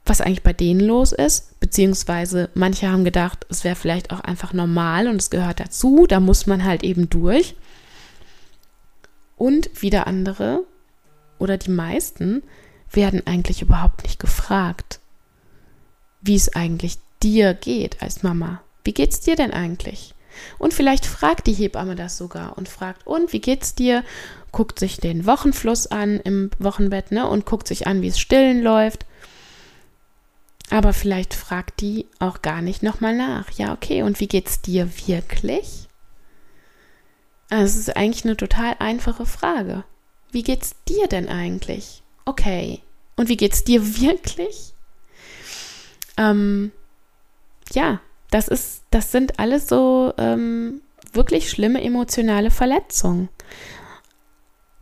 was 0.05 0.21
eigentlich 0.21 0.43
bei 0.43 0.53
denen 0.53 0.81
los 0.81 1.13
ist. 1.13 1.59
Beziehungsweise 1.59 2.49
manche 2.53 2.91
haben 2.91 3.05
gedacht, 3.05 3.47
es 3.49 3.63
wäre 3.63 3.75
vielleicht 3.75 4.11
auch 4.11 4.19
einfach 4.19 4.53
normal 4.53 5.07
und 5.07 5.19
es 5.19 5.31
gehört 5.31 5.59
dazu, 5.59 6.05
da 6.07 6.19
muss 6.19 6.45
man 6.45 6.63
halt 6.63 6.83
eben 6.83 7.09
durch. 7.09 7.55
Und 9.35 9.81
wieder 9.81 10.05
andere 10.05 10.63
oder 11.39 11.57
die 11.57 11.71
meisten 11.71 12.43
werden 12.91 13.25
eigentlich 13.25 13.61
überhaupt 13.61 14.03
nicht 14.03 14.19
gefragt, 14.19 14.99
wie 16.21 16.35
es 16.35 16.55
eigentlich 16.55 16.97
dir 17.21 17.53
geht 17.53 18.01
als 18.01 18.23
Mama. 18.23 18.61
Wie 18.83 18.93
geht's 18.93 19.19
dir 19.19 19.35
denn 19.35 19.51
eigentlich? 19.51 20.13
Und 20.57 20.73
vielleicht 20.73 21.05
fragt 21.05 21.47
die 21.47 21.53
Hebamme 21.53 21.95
das 21.95 22.17
sogar 22.17 22.57
und 22.57 22.67
fragt, 22.67 23.07
und 23.07 23.33
wie 23.33 23.39
geht's 23.39 23.75
dir? 23.75 24.03
Guckt 24.51 24.79
sich 24.79 24.97
den 24.97 25.25
Wochenfluss 25.25 25.87
an 25.87 26.19
im 26.19 26.49
Wochenbett, 26.59 27.11
ne? 27.11 27.27
Und 27.27 27.45
guckt 27.45 27.67
sich 27.67 27.87
an, 27.87 28.01
wie 28.01 28.07
es 28.07 28.19
stillen 28.19 28.61
läuft. 28.61 29.05
Aber 30.69 30.93
vielleicht 30.93 31.33
fragt 31.33 31.81
die 31.81 32.07
auch 32.19 32.41
gar 32.41 32.61
nicht 32.61 32.83
nochmal 32.83 33.15
nach. 33.15 33.51
Ja, 33.51 33.73
okay, 33.73 34.01
und 34.03 34.19
wie 34.19 34.27
geht's 34.27 34.61
dir 34.61 34.89
wirklich? 35.07 35.87
Also 37.49 37.65
es 37.65 37.75
ist 37.87 37.95
eigentlich 37.95 38.25
eine 38.25 38.37
total 38.37 38.75
einfache 38.79 39.25
Frage. 39.25 39.83
Wie 40.35 40.43
geht's 40.43 40.75
dir 40.85 41.07
denn 41.07 41.29
eigentlich? 41.29 42.03
Okay. 42.25 42.81
Und 43.15 43.29
wie 43.29 43.37
geht's 43.37 43.63
dir 43.63 43.81
wirklich? 44.01 44.73
Ähm, 46.17 46.73
ja, 47.71 48.01
das 48.31 48.49
ist, 48.49 48.81
das 48.91 49.13
sind 49.13 49.39
alles 49.39 49.69
so 49.69 50.13
ähm, 50.17 50.81
wirklich 51.13 51.49
schlimme 51.49 51.81
emotionale 51.81 52.51
Verletzungen. 52.51 53.29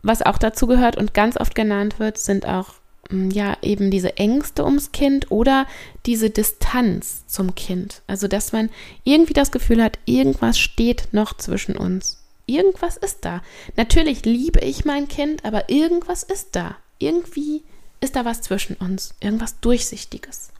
Was 0.02 0.22
auch 0.22 0.38
dazu 0.38 0.66
gehört 0.66 0.96
und 0.96 1.14
ganz 1.14 1.36
oft 1.36 1.54
genannt 1.54 2.00
wird, 2.00 2.18
sind 2.18 2.48
auch 2.48 2.74
hm, 3.10 3.30
ja 3.30 3.56
eben 3.62 3.92
diese 3.92 4.16
Ängste 4.16 4.64
ums 4.64 4.90
Kind 4.90 5.30
oder 5.30 5.68
diese 6.04 6.30
Distanz 6.30 7.28
zum 7.28 7.54
Kind. 7.54 8.02
Also 8.08 8.26
dass 8.26 8.50
man 8.50 8.70
irgendwie 9.04 9.34
das 9.34 9.52
Gefühl 9.52 9.84
hat, 9.84 10.00
irgendwas 10.04 10.58
steht 10.58 11.10
noch 11.12 11.36
zwischen 11.36 11.76
uns. 11.76 12.23
Irgendwas 12.46 12.96
ist 12.96 13.24
da. 13.24 13.42
Natürlich 13.76 14.24
liebe 14.24 14.60
ich 14.60 14.84
mein 14.84 15.08
Kind, 15.08 15.44
aber 15.44 15.70
irgendwas 15.70 16.22
ist 16.22 16.56
da. 16.56 16.76
Irgendwie 16.98 17.62
ist 18.00 18.16
da 18.16 18.24
was 18.24 18.42
zwischen 18.42 18.76
uns, 18.76 19.14
irgendwas 19.20 19.60
Durchsichtiges. 19.60 20.50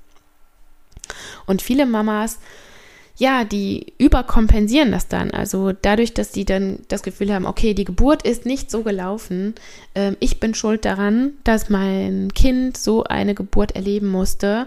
Und 1.46 1.62
viele 1.62 1.86
Mamas, 1.86 2.38
ja, 3.16 3.44
die 3.44 3.92
überkompensieren 3.98 4.90
das 4.90 5.06
dann. 5.06 5.30
Also 5.30 5.72
dadurch, 5.72 6.14
dass 6.14 6.32
sie 6.32 6.44
dann 6.44 6.80
das 6.88 7.02
Gefühl 7.02 7.32
haben, 7.32 7.46
okay, 7.46 7.74
die 7.74 7.84
Geburt 7.84 8.22
ist 8.22 8.44
nicht 8.44 8.70
so 8.70 8.82
gelaufen, 8.82 9.54
äh, 9.94 10.12
ich 10.20 10.40
bin 10.40 10.54
schuld 10.54 10.84
daran, 10.84 11.34
dass 11.44 11.68
mein 11.68 12.32
Kind 12.34 12.76
so 12.76 13.04
eine 13.04 13.34
Geburt 13.34 13.72
erleben 13.72 14.08
musste. 14.08 14.66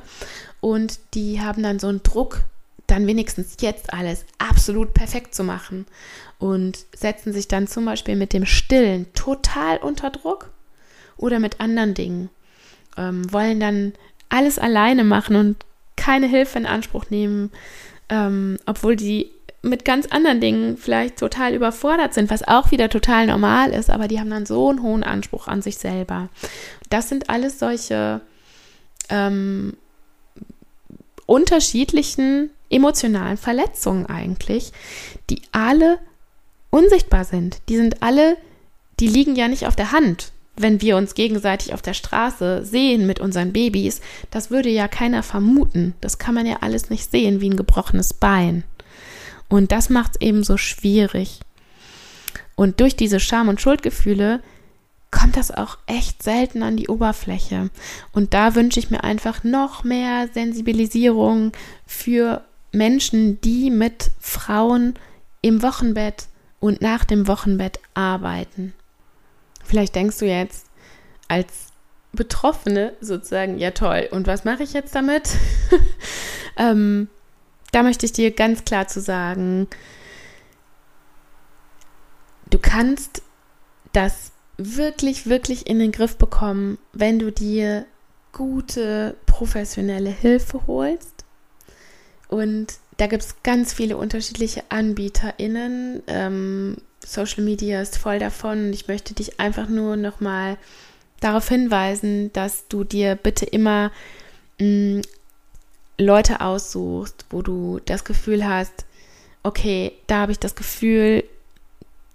Und 0.61 0.99
die 1.13 1.41
haben 1.41 1.61
dann 1.61 1.79
so 1.79 1.87
einen 1.87 2.03
Druck, 2.03 2.45
dann 2.87 3.05
wenigstens 3.05 3.57
jetzt 3.59 3.93
alles 3.93 4.25
absolut 4.37 4.93
perfekt 4.93 5.35
zu 5.35 5.43
machen 5.43 5.85
und 6.39 6.85
setzen 6.95 7.33
sich 7.33 7.47
dann 7.47 7.67
zum 7.67 7.85
Beispiel 7.85 8.15
mit 8.15 8.33
dem 8.33 8.45
Stillen 8.45 9.11
total 9.13 9.77
unter 9.77 10.09
Druck 10.09 10.49
oder 11.17 11.39
mit 11.39 11.59
anderen 11.59 11.93
Dingen, 11.93 12.29
ähm, 12.97 13.31
wollen 13.31 13.59
dann 13.59 13.93
alles 14.29 14.57
alleine 14.57 15.03
machen 15.03 15.35
und 15.35 15.57
keine 15.95 16.27
Hilfe 16.27 16.59
in 16.59 16.65
Anspruch 16.65 17.09
nehmen, 17.09 17.51
ähm, 18.09 18.57
obwohl 18.65 18.95
die 18.95 19.31
mit 19.61 19.83
ganz 19.83 20.05
anderen 20.07 20.39
Dingen 20.39 20.77
vielleicht 20.77 21.17
total 21.17 21.53
überfordert 21.53 22.13
sind, 22.13 22.29
was 22.29 22.47
auch 22.47 22.71
wieder 22.71 22.89
total 22.89 23.27
normal 23.27 23.71
ist, 23.71 23.89
aber 23.89 24.07
die 24.07 24.19
haben 24.19 24.29
dann 24.29 24.45
so 24.45 24.69
einen 24.69 24.81
hohen 24.81 25.03
Anspruch 25.03 25.47
an 25.47 25.61
sich 25.61 25.77
selber. 25.77 26.29
Das 26.89 27.09
sind 27.09 27.29
alles 27.29 27.59
solche 27.59 28.21
ähm, 29.09 29.75
unterschiedlichen 31.25 32.51
emotionalen 32.69 33.37
Verletzungen 33.37 34.05
eigentlich, 34.05 34.71
die 35.29 35.41
alle 35.51 35.99
unsichtbar 36.69 37.25
sind. 37.25 37.61
Die 37.69 37.77
sind 37.77 38.01
alle, 38.03 38.37
die 38.99 39.07
liegen 39.07 39.35
ja 39.35 39.47
nicht 39.47 39.67
auf 39.67 39.75
der 39.75 39.91
Hand, 39.91 40.31
wenn 40.55 40.81
wir 40.81 40.97
uns 40.97 41.13
gegenseitig 41.13 41.73
auf 41.73 41.81
der 41.81 41.93
Straße 41.93 42.65
sehen 42.65 43.05
mit 43.07 43.19
unseren 43.19 43.53
Babys. 43.53 44.01
Das 44.31 44.51
würde 44.51 44.69
ja 44.69 44.87
keiner 44.87 45.23
vermuten. 45.23 45.93
Das 46.01 46.17
kann 46.17 46.35
man 46.35 46.45
ja 46.45 46.57
alles 46.61 46.89
nicht 46.89 47.09
sehen 47.09 47.41
wie 47.41 47.49
ein 47.49 47.57
gebrochenes 47.57 48.13
Bein. 48.13 48.63
Und 49.49 49.71
das 49.71 49.89
macht 49.89 50.11
es 50.15 50.21
eben 50.21 50.43
so 50.43 50.57
schwierig. 50.57 51.39
Und 52.55 52.79
durch 52.79 52.95
diese 52.95 53.19
Scham- 53.19 53.49
und 53.49 53.61
Schuldgefühle 53.61 54.41
kommt 55.11 55.37
das 55.37 55.51
auch 55.51 55.77
echt 55.85 56.21
selten 56.23 56.63
an 56.63 56.75
die 56.75 56.89
Oberfläche. 56.89 57.69
Und 58.11 58.33
da 58.33 58.55
wünsche 58.55 58.79
ich 58.79 58.89
mir 58.89 59.03
einfach 59.03 59.43
noch 59.43 59.83
mehr 59.83 60.27
Sensibilisierung 60.33 61.53
für 61.85 62.43
Menschen, 62.71 63.41
die 63.41 63.69
mit 63.69 64.11
Frauen 64.19 64.95
im 65.41 65.61
Wochenbett 65.61 66.27
und 66.59 66.81
nach 66.81 67.05
dem 67.05 67.27
Wochenbett 67.27 67.79
arbeiten. 67.93 68.73
Vielleicht 69.63 69.95
denkst 69.95 70.19
du 70.19 70.25
jetzt 70.25 70.67
als 71.27 71.67
Betroffene 72.13 72.93
sozusagen, 73.01 73.57
ja 73.57 73.71
toll, 73.71 74.07
und 74.11 74.27
was 74.27 74.43
mache 74.45 74.63
ich 74.63 74.73
jetzt 74.73 74.95
damit? 74.95 75.29
ähm, 76.57 77.09
da 77.71 77.83
möchte 77.83 78.05
ich 78.05 78.13
dir 78.13 78.31
ganz 78.31 78.63
klar 78.65 78.87
zu 78.87 79.01
sagen, 79.01 79.67
du 82.49 82.59
kannst 82.59 83.21
das 83.93 84.31
wirklich, 84.57 85.27
wirklich 85.27 85.67
in 85.67 85.79
den 85.79 85.91
Griff 85.91 86.17
bekommen, 86.17 86.77
wenn 86.93 87.19
du 87.19 87.31
dir 87.31 87.85
gute 88.31 89.15
professionelle 89.25 90.09
Hilfe 90.09 90.65
holst. 90.67 91.16
Und 92.27 92.73
da 92.97 93.07
gibt 93.07 93.23
es 93.23 93.35
ganz 93.43 93.73
viele 93.73 93.97
unterschiedliche 93.97 94.63
AnbieterInnen. 94.69 96.03
Ähm, 96.07 96.77
Social 97.05 97.43
Media 97.43 97.81
ist 97.81 97.97
voll 97.97 98.19
davon. 98.19 98.73
Ich 98.73 98.87
möchte 98.87 99.13
dich 99.13 99.39
einfach 99.39 99.69
nur 99.69 99.95
nochmal 99.95 100.57
darauf 101.19 101.47
hinweisen, 101.47 102.31
dass 102.33 102.67
du 102.67 102.83
dir 102.83 103.15
bitte 103.15 103.45
immer 103.45 103.91
mh, 104.59 104.65
mm, 104.65 105.01
Leute 105.99 106.41
aussuchst, 106.41 107.25
wo 107.29 107.41
du 107.41 107.79
das 107.85 108.03
Gefühl 108.03 108.47
hast, 108.47 108.85
okay, 109.41 109.93
da 110.05 110.19
habe 110.19 110.31
ich 110.31 110.39
das 110.39 110.55
Gefühl, 110.55 111.23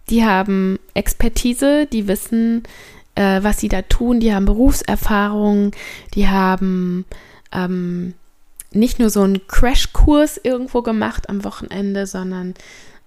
die 0.09 0.25
haben 0.25 0.79
Expertise, 0.95 1.87
die 1.87 2.07
wissen, 2.07 2.63
äh, 3.15 3.43
was 3.43 3.59
sie 3.59 3.69
da 3.69 3.83
tun, 3.83 4.21
die 4.21 4.33
haben 4.35 4.45
Berufserfahrung, 4.45 5.73
die 6.15 6.29
haben 6.29 7.05
ähm, 7.53 8.15
nicht 8.75 8.99
nur 8.99 9.11
so 9.11 9.23
einen 9.23 9.47
Crashkurs 9.47 10.41
irgendwo 10.43 10.83
gemacht 10.83 11.29
am 11.29 11.45
Wochenende, 11.45 12.07
sondern 12.07 12.55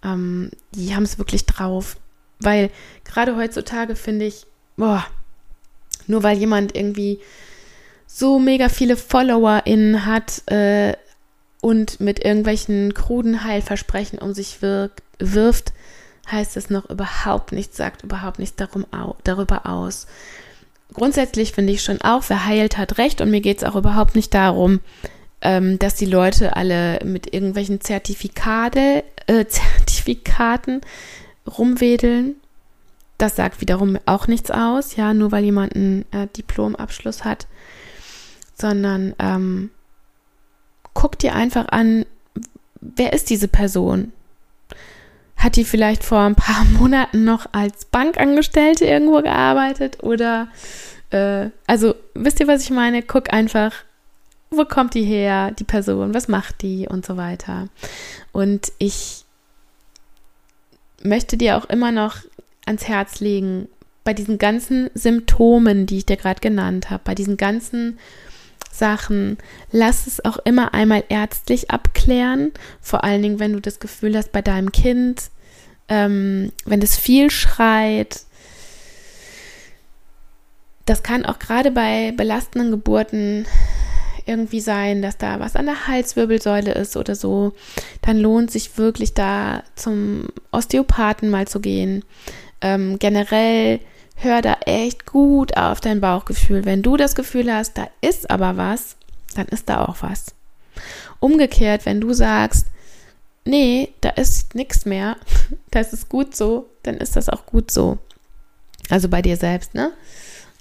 ähm, 0.03 0.51
die 0.73 0.95
haben 0.95 1.03
es 1.03 1.17
wirklich 1.17 1.45
drauf. 1.45 1.97
Weil 2.39 2.69
gerade 3.03 3.35
heutzutage 3.35 3.95
finde 3.95 4.25
ich, 4.25 4.45
boah, 4.77 5.05
nur 6.07 6.23
weil 6.23 6.37
jemand 6.37 6.75
irgendwie 6.75 7.19
so 8.07 8.39
mega 8.39 8.69
viele 8.69 8.97
FollowerInnen 8.97 10.05
hat 10.05 10.49
äh, 10.51 10.93
und 11.61 11.99
mit 11.99 12.23
irgendwelchen 12.23 12.93
kruden 12.93 13.43
Heilversprechen 13.43 14.19
um 14.19 14.33
sich 14.33 14.61
wirkt, 14.61 15.01
wirft, 15.19 15.73
heißt 16.29 16.57
es 16.57 16.69
noch 16.69 16.89
überhaupt 16.89 17.51
nichts, 17.51 17.77
sagt 17.77 18.03
überhaupt 18.03 18.39
nichts 18.39 18.55
darum, 18.55 18.85
darüber 19.23 19.65
aus. 19.65 20.07
Grundsätzlich 20.93 21.51
finde 21.51 21.73
ich 21.73 21.83
schon 21.83 22.01
auch, 22.01 22.23
wer 22.27 22.45
heilt, 22.45 22.77
hat 22.77 22.97
recht 22.97 23.21
und 23.21 23.31
mir 23.31 23.41
geht 23.41 23.57
es 23.57 23.63
auch 23.63 23.75
überhaupt 23.75 24.15
nicht 24.15 24.33
darum, 24.33 24.79
ähm, 25.45 25.77
dass 25.77 25.93
die 25.93 26.07
Leute 26.07 26.55
alle 26.55 26.99
mit 27.05 27.31
irgendwelchen 27.31 27.79
Zertifikate, 27.79 29.03
äh, 29.27 29.45
Zertifikaten 29.47 30.81
rumwedeln. 31.47 32.35
Das 33.19 33.35
sagt 33.35 33.61
wiederum 33.61 33.97
auch 34.07 34.27
nichts 34.27 34.49
aus, 34.51 34.95
ja, 34.95 35.13
nur 35.13 35.31
weil 35.31 35.45
jemand 35.45 35.75
einen 35.75 36.05
äh, 36.11 36.27
Diplomabschluss 36.35 37.23
hat, 37.23 37.47
sondern 38.55 39.13
ähm, 39.19 39.69
guck 40.93 41.19
dir 41.19 41.35
einfach 41.35 41.67
an, 41.69 42.05
wer 42.81 43.13
ist 43.13 43.29
diese 43.29 43.47
Person? 43.47 44.11
Hat 45.37 45.57
die 45.57 45.63
vielleicht 45.63 46.03
vor 46.03 46.21
ein 46.21 46.35
paar 46.35 46.65
Monaten 46.79 47.23
noch 47.23 47.45
als 47.51 47.85
Bankangestellte 47.85 48.85
irgendwo 48.85 49.21
gearbeitet 49.21 50.03
oder 50.03 50.47
äh, 51.11 51.51
also 51.67 51.93
wisst 52.15 52.39
ihr, 52.39 52.47
was 52.47 52.63
ich 52.63 52.71
meine? 52.71 53.03
Guck 53.03 53.31
einfach, 53.31 53.84
wo 54.57 54.65
kommt 54.65 54.93
die 54.93 55.03
her, 55.03 55.51
die 55.51 55.63
Person, 55.63 56.13
was 56.13 56.27
macht 56.27 56.61
die 56.61 56.87
und 56.87 57.05
so 57.05 57.17
weiter. 57.17 57.67
Und 58.31 58.71
ich 58.77 59.25
möchte 61.03 61.37
dir 61.37 61.57
auch 61.57 61.65
immer 61.65 61.91
noch 61.91 62.17
ans 62.65 62.87
Herz 62.87 63.19
legen, 63.19 63.67
bei 64.03 64.13
diesen 64.13 64.37
ganzen 64.37 64.89
Symptomen, 64.93 65.87
die 65.87 65.97
ich 65.97 66.05
dir 66.05 66.17
gerade 66.17 66.39
genannt 66.39 66.89
habe, 66.89 67.01
bei 67.03 67.15
diesen 67.15 67.37
ganzen 67.37 67.97
Sachen, 68.71 69.37
lass 69.71 70.05
es 70.05 70.23
auch 70.23 70.37
immer 70.45 70.73
einmal 70.73 71.03
ärztlich 71.09 71.71
abklären. 71.71 72.51
Vor 72.81 73.03
allen 73.03 73.21
Dingen, 73.21 73.39
wenn 73.39 73.53
du 73.53 73.61
das 73.61 73.79
Gefühl 73.79 74.15
hast, 74.15 74.31
bei 74.31 74.41
deinem 74.41 74.71
Kind, 74.71 75.31
ähm, 75.87 76.51
wenn 76.65 76.81
es 76.81 76.97
viel 76.97 77.31
schreit. 77.31 78.21
Das 80.85 81.01
kann 81.01 81.25
auch 81.25 81.39
gerade 81.39 81.71
bei 81.71 82.13
belastenden 82.15 82.69
Geburten 82.69 83.47
irgendwie 84.25 84.59
sein, 84.59 85.01
dass 85.01 85.17
da 85.17 85.39
was 85.39 85.55
an 85.55 85.65
der 85.65 85.87
Halswirbelsäule 85.87 86.73
ist 86.73 86.97
oder 86.97 87.15
so, 87.15 87.53
dann 88.01 88.17
lohnt 88.17 88.51
sich 88.51 88.77
wirklich 88.77 89.13
da 89.13 89.63
zum 89.75 90.27
Osteopathen 90.51 91.29
mal 91.29 91.47
zu 91.47 91.59
gehen. 91.59 92.03
Ähm, 92.61 92.97
generell 92.99 93.79
hör 94.15 94.41
da 94.41 94.57
echt 94.65 95.05
gut 95.05 95.57
auf 95.57 95.81
dein 95.81 96.01
Bauchgefühl. 96.01 96.65
Wenn 96.65 96.81
du 96.81 96.97
das 96.97 97.15
Gefühl 97.15 97.53
hast, 97.53 97.77
da 97.77 97.87
ist 98.01 98.29
aber 98.29 98.57
was, 98.57 98.95
dann 99.35 99.47
ist 99.47 99.69
da 99.69 99.85
auch 99.85 99.97
was. 100.01 100.27
Umgekehrt, 101.19 101.85
wenn 101.85 102.01
du 102.01 102.13
sagst, 102.13 102.67
nee, 103.45 103.89
da 104.01 104.09
ist 104.09 104.55
nichts 104.55 104.85
mehr, 104.85 105.17
das 105.71 105.93
ist 105.93 106.09
gut 106.09 106.35
so, 106.35 106.69
dann 106.83 106.97
ist 106.97 107.15
das 107.15 107.29
auch 107.29 107.45
gut 107.45 107.71
so. 107.71 107.99
Also 108.89 109.09
bei 109.09 109.21
dir 109.21 109.37
selbst, 109.37 109.73
ne? 109.73 109.91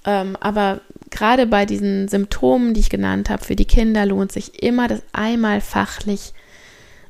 Ähm, 0.05 0.37
aber 0.39 0.81
gerade 1.09 1.47
bei 1.47 1.65
diesen 1.65 2.07
Symptomen, 2.07 2.73
die 2.73 2.81
ich 2.81 2.89
genannt 2.89 3.29
habe, 3.29 3.43
für 3.43 3.55
die 3.55 3.65
Kinder 3.65 4.05
lohnt 4.05 4.31
sich 4.31 4.61
immer, 4.61 4.87
das 4.87 5.01
einmal 5.11 5.61
fachlich 5.61 6.33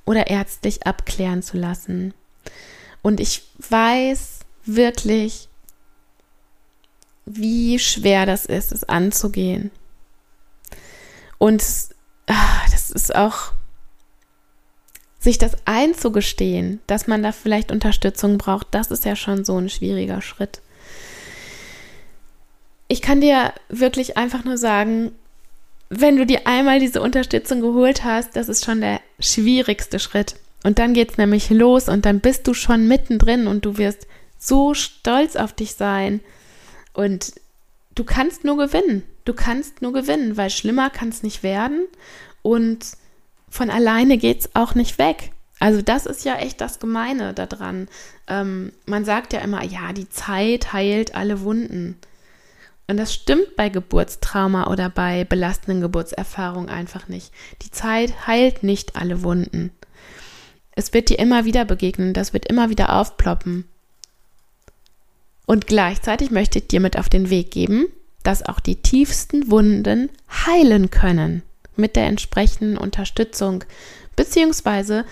oder 0.06 0.28
ärztlich 0.28 0.88
abklären 0.88 1.44
zu 1.44 1.58
lassen. 1.58 2.14
Und 3.02 3.20
ich 3.20 3.44
weiß 3.70 4.40
wirklich, 4.66 5.50
wie 7.26 7.80
schwer 7.80 8.26
das 8.26 8.46
ist, 8.46 8.72
es 8.72 8.84
anzugehen. 8.84 9.72
Und 11.38 11.64
ach, 12.28 12.70
das 12.72 12.92
ist 12.92 13.14
auch, 13.16 13.52
sich 15.20 15.38
das 15.40 15.58
einzugestehen, 15.66 16.80
dass 16.86 17.08
man 17.08 17.24
da 17.24 17.32
vielleicht 17.32 17.72
Unterstützung 17.72 18.38
braucht, 18.38 18.68
das 18.72 18.92
ist 18.92 19.06
ja 19.06 19.16
schon 19.16 19.44
so 19.44 19.58
ein 19.58 19.70
schwieriger 19.70 20.22
Schritt 20.22 20.62
ich 22.88 23.02
kann 23.02 23.22
dir 23.22 23.54
wirklich 23.70 24.18
einfach 24.18 24.44
nur 24.44 24.58
sagen, 24.58 25.12
wenn 25.90 26.18
du 26.18 26.26
dir 26.26 26.48
einmal 26.48 26.80
diese 26.80 27.02
Unterstützung 27.02 27.62
geholt 27.62 28.04
hast, 28.04 28.36
das 28.36 28.50
ist 28.50 28.66
schon 28.66 28.82
der 28.82 29.00
schwierigste 29.20 30.00
Schritt. 30.00 30.36
Und 30.64 30.80
dann 30.80 30.94
geht 30.94 31.12
es 31.12 31.18
nämlich 31.18 31.50
los 31.52 31.90
und 31.90 32.06
dann 32.06 32.20
bist 32.22 32.48
du 32.48 32.54
schon 32.54 32.88
mittendrin 32.88 33.48
und 33.48 33.66
du 33.66 33.78
wirst 33.78 34.08
so 34.40 34.74
stolz 34.74 35.36
auf 35.36 35.54
dich 35.54 35.76
sein. 35.76 36.22
Und 36.94 37.34
du 37.94 38.04
kannst 38.04 38.44
nur 38.44 38.58
gewinnen. 38.58 39.04
Du 39.26 39.34
kannst 39.34 39.82
nur 39.82 39.94
gewinnen, 39.94 40.38
weil 40.38 40.50
schlimmer 40.50 40.90
kann 40.90 41.10
es 41.10 41.24
nicht 41.24 41.44
werden. 41.44 41.88
Und 42.42 42.86
von 43.50 43.70
alleine 43.70 44.18
geht 44.18 44.42
es 44.42 44.56
auch 44.56 44.76
nicht 44.76 44.98
weg. 44.98 45.32
Also 45.60 45.82
das 45.82 46.06
ist 46.06 46.26
ja 46.26 46.36
echt 46.38 46.62
das 46.62 46.80
Gemeine 46.80 47.34
daran. 47.34 47.88
Ähm, 48.28 48.74
man 48.86 49.06
sagt 49.06 49.34
ja 49.34 49.40
immer, 49.40 49.64
ja, 49.64 49.94
die 49.94 50.10
Zeit 50.10 50.74
heilt 50.74 51.16
alle 51.16 51.42
Wunden. 51.42 51.98
Und 52.88 52.98
das 52.98 53.14
stimmt 53.14 53.56
bei 53.56 53.70
Geburtstrauma 53.70 54.68
oder 54.68 54.90
bei 54.90 55.24
belastenden 55.24 55.82
Geburtserfahrungen 55.82 56.70
einfach 56.70 57.08
nicht. 57.08 57.32
Die 57.64 57.72
Zeit 57.72 58.28
heilt 58.28 58.64
nicht 58.64 58.96
alle 58.96 59.24
Wunden. 59.24 59.72
Es 60.72 60.94
wird 60.94 61.10
dir 61.10 61.20
immer 61.20 61.46
wieder 61.46 61.66
begegnen, 61.66 62.14
das 62.14 62.34
wird 62.34 62.46
immer 62.46 62.70
wieder 62.70 62.94
aufploppen. 62.94 63.66
Und 65.46 65.68
gleichzeitig 65.68 66.32
möchte 66.32 66.60
ich 66.60 66.68
dir 66.68 66.80
mit 66.80 66.98
auf 66.98 67.10
den 67.10 67.30
Weg 67.30 67.52
geben, 67.52 67.88
dass 68.24 68.44
auch 68.46 68.60
die 68.60 68.82
tiefsten 68.82 69.50
Wunden 69.50 70.10
heilen 70.46 70.90
können 70.90 71.44
mit 71.76 71.96
der 71.96 72.08
entsprechenden 72.08 72.78
Unterstützung 72.78 73.64
beziehungsweise 74.16 75.06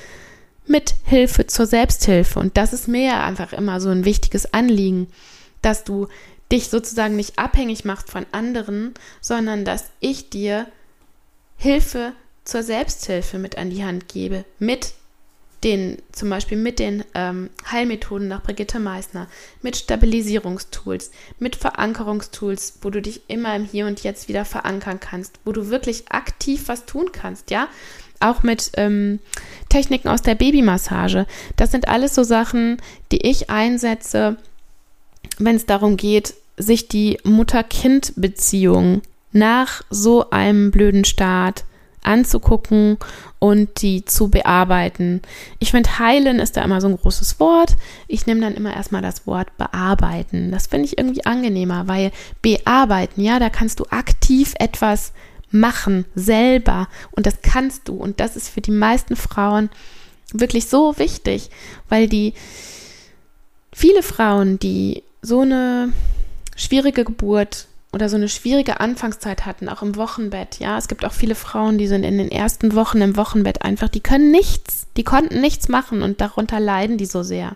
mit 0.65 0.95
Hilfe 1.03 1.47
zur 1.47 1.65
Selbsthilfe. 1.65 2.39
Und 2.39 2.57
das 2.57 2.73
ist 2.73 2.87
mir 2.87 3.21
einfach 3.21 3.53
immer 3.53 3.79
so 3.81 3.89
ein 3.89 4.05
wichtiges 4.05 4.53
Anliegen, 4.53 5.07
dass 5.61 5.83
du 5.83 6.07
dich 6.53 6.69
sozusagen 6.69 7.15
nicht 7.15 7.39
abhängig 7.39 7.83
macht 7.83 8.09
von 8.09 8.25
anderen, 8.31 8.93
sondern 9.19 9.65
dass 9.65 9.89
ich 9.99 10.29
dir 10.29 10.67
Hilfe 11.57 12.13
zur 12.45 12.61
Selbsthilfe 12.61 13.39
mit 13.39 13.57
an 13.57 13.71
die 13.71 13.83
Hand 13.83 14.07
gebe, 14.07 14.45
mit 14.59 14.93
den, 15.63 15.97
zum 16.11 16.29
Beispiel 16.29 16.57
mit 16.57 16.77
den 16.77 17.03
ähm, 17.15 17.49
Heilmethoden 17.71 18.27
nach 18.27 18.43
Brigitte 18.43 18.79
Meissner, 18.79 19.27
mit 19.61 19.77
Stabilisierungstools, 19.77 21.09
mit 21.39 21.55
Verankerungstools, 21.55 22.79
wo 22.81 22.89
du 22.89 23.01
dich 23.01 23.21
immer 23.29 23.55
im 23.55 23.63
Hier 23.63 23.87
und 23.87 24.03
Jetzt 24.03 24.27
wieder 24.27 24.45
verankern 24.45 24.99
kannst, 24.99 25.39
wo 25.45 25.53
du 25.53 25.69
wirklich 25.69 26.11
aktiv 26.11 26.63
was 26.67 26.85
tun 26.85 27.11
kannst, 27.11 27.49
ja. 27.49 27.67
Auch 28.19 28.43
mit 28.43 28.71
ähm, 28.77 29.19
Techniken 29.69 30.07
aus 30.07 30.21
der 30.21 30.35
Babymassage. 30.35 31.25
Das 31.55 31.71
sind 31.71 31.87
alles 31.87 32.13
so 32.13 32.23
Sachen, 32.23 32.81
die 33.11 33.25
ich 33.25 33.49
einsetze, 33.49 34.37
wenn 35.39 35.55
es 35.55 35.65
darum 35.65 35.97
geht, 35.97 36.33
sich 36.57 36.87
die 36.87 37.17
Mutter-Kind-Beziehung 37.23 39.01
nach 39.31 39.81
so 39.89 40.29
einem 40.29 40.71
blöden 40.71 41.05
Start 41.05 41.65
anzugucken 42.03 42.97
und 43.39 43.81
die 43.81 44.05
zu 44.05 44.29
bearbeiten. 44.29 45.21
Ich 45.59 45.71
finde, 45.71 45.99
heilen 45.99 46.39
ist 46.39 46.57
da 46.57 46.63
immer 46.63 46.81
so 46.81 46.87
ein 46.87 46.97
großes 46.97 47.39
Wort. 47.39 47.75
Ich 48.07 48.25
nehme 48.25 48.41
dann 48.41 48.55
immer 48.55 48.75
erstmal 48.75 49.01
das 49.01 49.25
Wort 49.25 49.55
bearbeiten. 49.57 50.51
Das 50.51 50.67
finde 50.67 50.85
ich 50.85 50.97
irgendwie 50.97 51.25
angenehmer, 51.25 51.87
weil 51.87 52.11
bearbeiten, 52.41 53.21
ja, 53.21 53.39
da 53.39 53.49
kannst 53.49 53.79
du 53.79 53.85
aktiv 53.89 54.53
etwas 54.59 55.13
machen, 55.49 56.05
selber. 56.15 56.87
Und 57.11 57.25
das 57.25 57.41
kannst 57.41 57.87
du. 57.87 57.95
Und 57.95 58.19
das 58.19 58.35
ist 58.35 58.49
für 58.49 58.61
die 58.61 58.71
meisten 58.71 59.15
Frauen 59.15 59.69
wirklich 60.33 60.67
so 60.67 60.97
wichtig, 60.97 61.49
weil 61.89 62.07
die 62.07 62.33
viele 63.71 64.03
Frauen, 64.03 64.59
die 64.59 65.03
so 65.21 65.41
eine 65.41 65.93
schwierige 66.55 67.03
Geburt 67.03 67.67
oder 67.93 68.09
so 68.09 68.15
eine 68.15 68.27
schwierige 68.27 68.79
Anfangszeit 68.79 69.45
hatten, 69.45 69.69
auch 69.69 69.83
im 69.83 69.95
Wochenbett. 69.95 70.59
Ja, 70.59 70.77
es 70.77 70.87
gibt 70.87 71.05
auch 71.05 71.13
viele 71.13 71.35
Frauen, 71.35 71.77
die 71.77 71.87
sind 71.87 72.03
in 72.03 72.17
den 72.17 72.31
ersten 72.31 72.73
Wochen 72.75 73.01
im 73.01 73.15
Wochenbett 73.15 73.61
einfach, 73.61 73.87
die 73.87 74.01
können 74.01 74.31
nichts, 74.31 74.87
die 74.97 75.03
konnten 75.03 75.41
nichts 75.41 75.69
machen 75.69 76.01
und 76.01 76.19
darunter 76.19 76.59
leiden 76.59 76.97
die 76.97 77.05
so 77.05 77.21
sehr. 77.21 77.55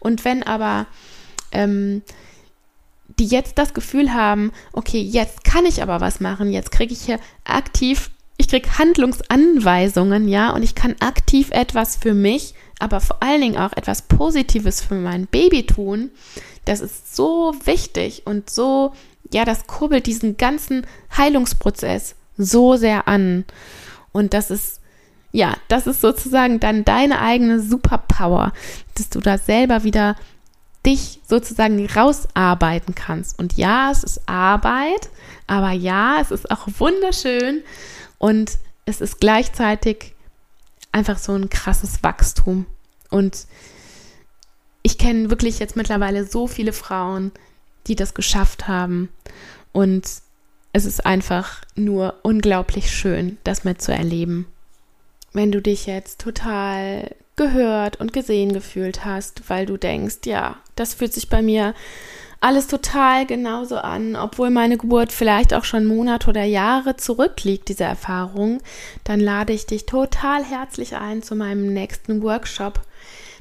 Und 0.00 0.24
wenn 0.24 0.42
aber 0.42 0.86
ähm, 1.52 2.02
die 3.18 3.26
jetzt 3.26 3.58
das 3.58 3.74
Gefühl 3.74 4.12
haben, 4.12 4.50
okay, 4.72 5.00
jetzt 5.00 5.44
kann 5.44 5.66
ich 5.66 5.82
aber 5.82 6.00
was 6.00 6.20
machen, 6.20 6.52
jetzt 6.52 6.72
kriege 6.72 6.92
ich 6.92 7.02
hier 7.02 7.20
aktiv, 7.44 8.10
ich 8.38 8.48
kriege 8.48 8.78
Handlungsanweisungen, 8.78 10.26
ja, 10.26 10.50
und 10.50 10.62
ich 10.62 10.74
kann 10.74 10.96
aktiv 11.00 11.50
etwas 11.50 11.96
für 11.96 12.14
mich, 12.14 12.54
aber 12.80 13.00
vor 13.00 13.22
allen 13.22 13.40
Dingen 13.40 13.56
auch 13.56 13.72
etwas 13.72 14.02
Positives 14.02 14.80
für 14.80 14.94
mein 14.94 15.26
Baby 15.26 15.66
tun, 15.66 16.10
das 16.64 16.80
ist 16.80 17.14
so 17.14 17.54
wichtig 17.64 18.22
und 18.26 18.50
so, 18.50 18.92
ja, 19.32 19.44
das 19.44 19.66
kurbelt 19.66 20.06
diesen 20.06 20.36
ganzen 20.36 20.86
Heilungsprozess 21.16 22.14
so 22.36 22.76
sehr 22.76 23.06
an. 23.08 23.44
Und 24.12 24.34
das 24.34 24.50
ist, 24.50 24.80
ja, 25.32 25.56
das 25.68 25.86
ist 25.86 26.00
sozusagen 26.00 26.58
dann 26.60 26.84
deine 26.84 27.20
eigene 27.20 27.60
Superpower, 27.60 28.52
dass 28.94 29.08
du 29.08 29.20
da 29.20 29.38
selber 29.38 29.84
wieder 29.84 30.16
dich 30.84 31.20
sozusagen 31.26 31.86
rausarbeiten 31.86 32.94
kannst. 32.94 33.38
Und 33.38 33.56
ja, 33.56 33.90
es 33.90 34.02
ist 34.02 34.22
Arbeit, 34.26 35.10
aber 35.46 35.72
ja, 35.72 36.20
es 36.20 36.30
ist 36.30 36.50
auch 36.50 36.66
wunderschön 36.78 37.62
und 38.18 38.58
es 38.86 39.00
ist 39.00 39.20
gleichzeitig 39.20 40.14
einfach 40.92 41.18
so 41.18 41.32
ein 41.32 41.50
krasses 41.50 42.02
Wachstum. 42.02 42.66
Und 43.10 43.46
ich 44.82 44.98
kenne 44.98 45.30
wirklich 45.30 45.58
jetzt 45.58 45.76
mittlerweile 45.76 46.24
so 46.24 46.46
viele 46.46 46.72
Frauen, 46.72 47.32
die 47.86 47.96
das 47.96 48.14
geschafft 48.14 48.68
haben. 48.68 49.08
Und 49.72 50.06
es 50.72 50.84
ist 50.84 51.04
einfach 51.04 51.62
nur 51.74 52.14
unglaublich 52.22 52.90
schön, 52.90 53.38
das 53.44 53.64
mitzuerleben. 53.64 54.46
Wenn 55.32 55.52
du 55.52 55.60
dich 55.60 55.86
jetzt 55.86 56.20
total 56.20 57.14
gehört 57.36 57.96
und 57.96 58.12
gesehen 58.12 58.52
gefühlt 58.52 59.04
hast, 59.04 59.48
weil 59.48 59.66
du 59.66 59.76
denkst, 59.76 60.18
ja, 60.26 60.58
das 60.76 60.94
fühlt 60.94 61.12
sich 61.12 61.28
bei 61.28 61.42
mir 61.42 61.74
alles 62.40 62.66
total 62.66 63.26
genauso 63.26 63.76
an, 63.76 64.16
obwohl 64.16 64.50
meine 64.50 64.78
Geburt 64.78 65.12
vielleicht 65.12 65.52
auch 65.52 65.64
schon 65.64 65.84
Monate 65.84 66.30
oder 66.30 66.44
Jahre 66.44 66.96
zurückliegt, 66.96 67.68
diese 67.68 67.84
Erfahrung, 67.84 68.60
dann 69.04 69.20
lade 69.20 69.52
ich 69.52 69.66
dich 69.66 69.84
total 69.86 70.44
herzlich 70.44 70.96
ein 70.96 71.22
zu 71.22 71.36
meinem 71.36 71.72
nächsten 71.72 72.22
Workshop. 72.22 72.80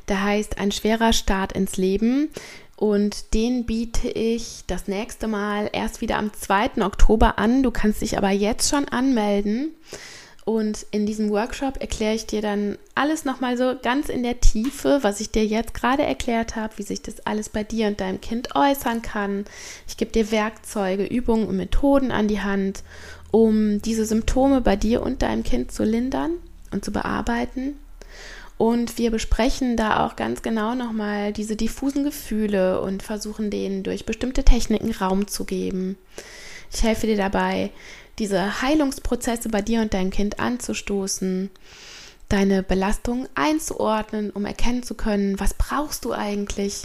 Der 0.09 0.23
heißt 0.23 0.57
Ein 0.57 0.71
schwerer 0.71 1.13
Start 1.13 1.53
ins 1.53 1.77
Leben. 1.77 2.29
Und 2.75 3.33
den 3.33 3.65
biete 3.65 4.07
ich 4.07 4.63
das 4.65 4.87
nächste 4.87 5.27
Mal 5.27 5.69
erst 5.73 5.99
wieder 5.99 6.17
am 6.17 6.31
2. 6.33 6.81
Oktober 6.81 7.37
an. 7.37 7.61
Du 7.61 7.71
kannst 7.71 8.01
dich 8.01 8.17
aber 8.17 8.29
jetzt 8.29 8.69
schon 8.69 8.87
anmelden. 8.87 9.71
Und 10.49 10.87
in 10.89 11.05
diesem 11.05 11.29
Workshop 11.29 11.79
erkläre 11.79 12.15
ich 12.15 12.25
dir 12.25 12.41
dann 12.41 12.79
alles 12.95 13.23
nochmal 13.23 13.55
so 13.55 13.75
ganz 13.79 14.09
in 14.09 14.23
der 14.23 14.39
Tiefe, 14.39 14.97
was 15.03 15.21
ich 15.21 15.29
dir 15.29 15.45
jetzt 15.45 15.75
gerade 15.75 16.01
erklärt 16.01 16.55
habe, 16.55 16.73
wie 16.77 16.81
sich 16.81 17.03
das 17.03 17.19
alles 17.19 17.49
bei 17.49 17.63
dir 17.63 17.85
und 17.85 18.01
deinem 18.01 18.19
Kind 18.19 18.55
äußern 18.55 19.03
kann. 19.03 19.45
Ich 19.87 19.95
gebe 19.95 20.11
dir 20.11 20.31
Werkzeuge, 20.31 21.05
Übungen 21.05 21.45
und 21.45 21.55
Methoden 21.55 22.09
an 22.09 22.27
die 22.27 22.41
Hand, 22.41 22.81
um 23.29 23.79
diese 23.83 24.07
Symptome 24.07 24.61
bei 24.61 24.75
dir 24.75 25.03
und 25.03 25.21
deinem 25.21 25.43
Kind 25.43 25.71
zu 25.71 25.83
lindern 25.83 26.31
und 26.71 26.83
zu 26.83 26.91
bearbeiten. 26.91 27.75
Und 28.57 28.97
wir 28.97 29.11
besprechen 29.11 29.77
da 29.77 30.03
auch 30.03 30.15
ganz 30.15 30.41
genau 30.41 30.73
nochmal 30.73 31.31
diese 31.31 31.57
diffusen 31.57 32.03
Gefühle 32.03 32.81
und 32.81 33.03
versuchen 33.03 33.51
denen 33.51 33.83
durch 33.83 34.07
bestimmte 34.07 34.43
Techniken 34.43 34.93
Raum 34.93 35.27
zu 35.27 35.45
geben. 35.45 35.95
Ich 36.73 36.81
helfe 36.81 37.05
dir 37.05 37.17
dabei, 37.17 37.69
diese 38.19 38.61
Heilungsprozesse 38.61 39.49
bei 39.49 39.61
dir 39.61 39.81
und 39.81 39.93
deinem 39.93 40.11
Kind 40.11 40.39
anzustoßen, 40.39 41.49
deine 42.27 42.61
Belastung 42.61 43.27
einzuordnen, 43.33 44.29
um 44.29 44.45
erkennen 44.45 44.83
zu 44.83 44.93
können, 44.93 45.39
was 45.39 45.53
brauchst 45.53 46.05
du 46.05 46.13
eigentlich. 46.13 46.83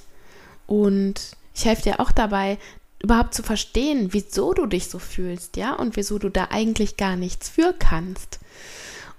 Und 0.66 1.36
ich 1.54 1.64
helfe 1.66 1.82
dir 1.82 2.00
auch 2.00 2.12
dabei, 2.12 2.58
überhaupt 3.02 3.34
zu 3.34 3.42
verstehen, 3.42 4.08
wieso 4.12 4.54
du 4.54 4.66
dich 4.66 4.88
so 4.88 4.98
fühlst, 4.98 5.56
ja, 5.58 5.74
und 5.74 5.96
wieso 5.96 6.18
du 6.18 6.30
da 6.30 6.48
eigentlich 6.50 6.96
gar 6.96 7.16
nichts 7.16 7.50
für 7.50 7.74
kannst. 7.78 8.40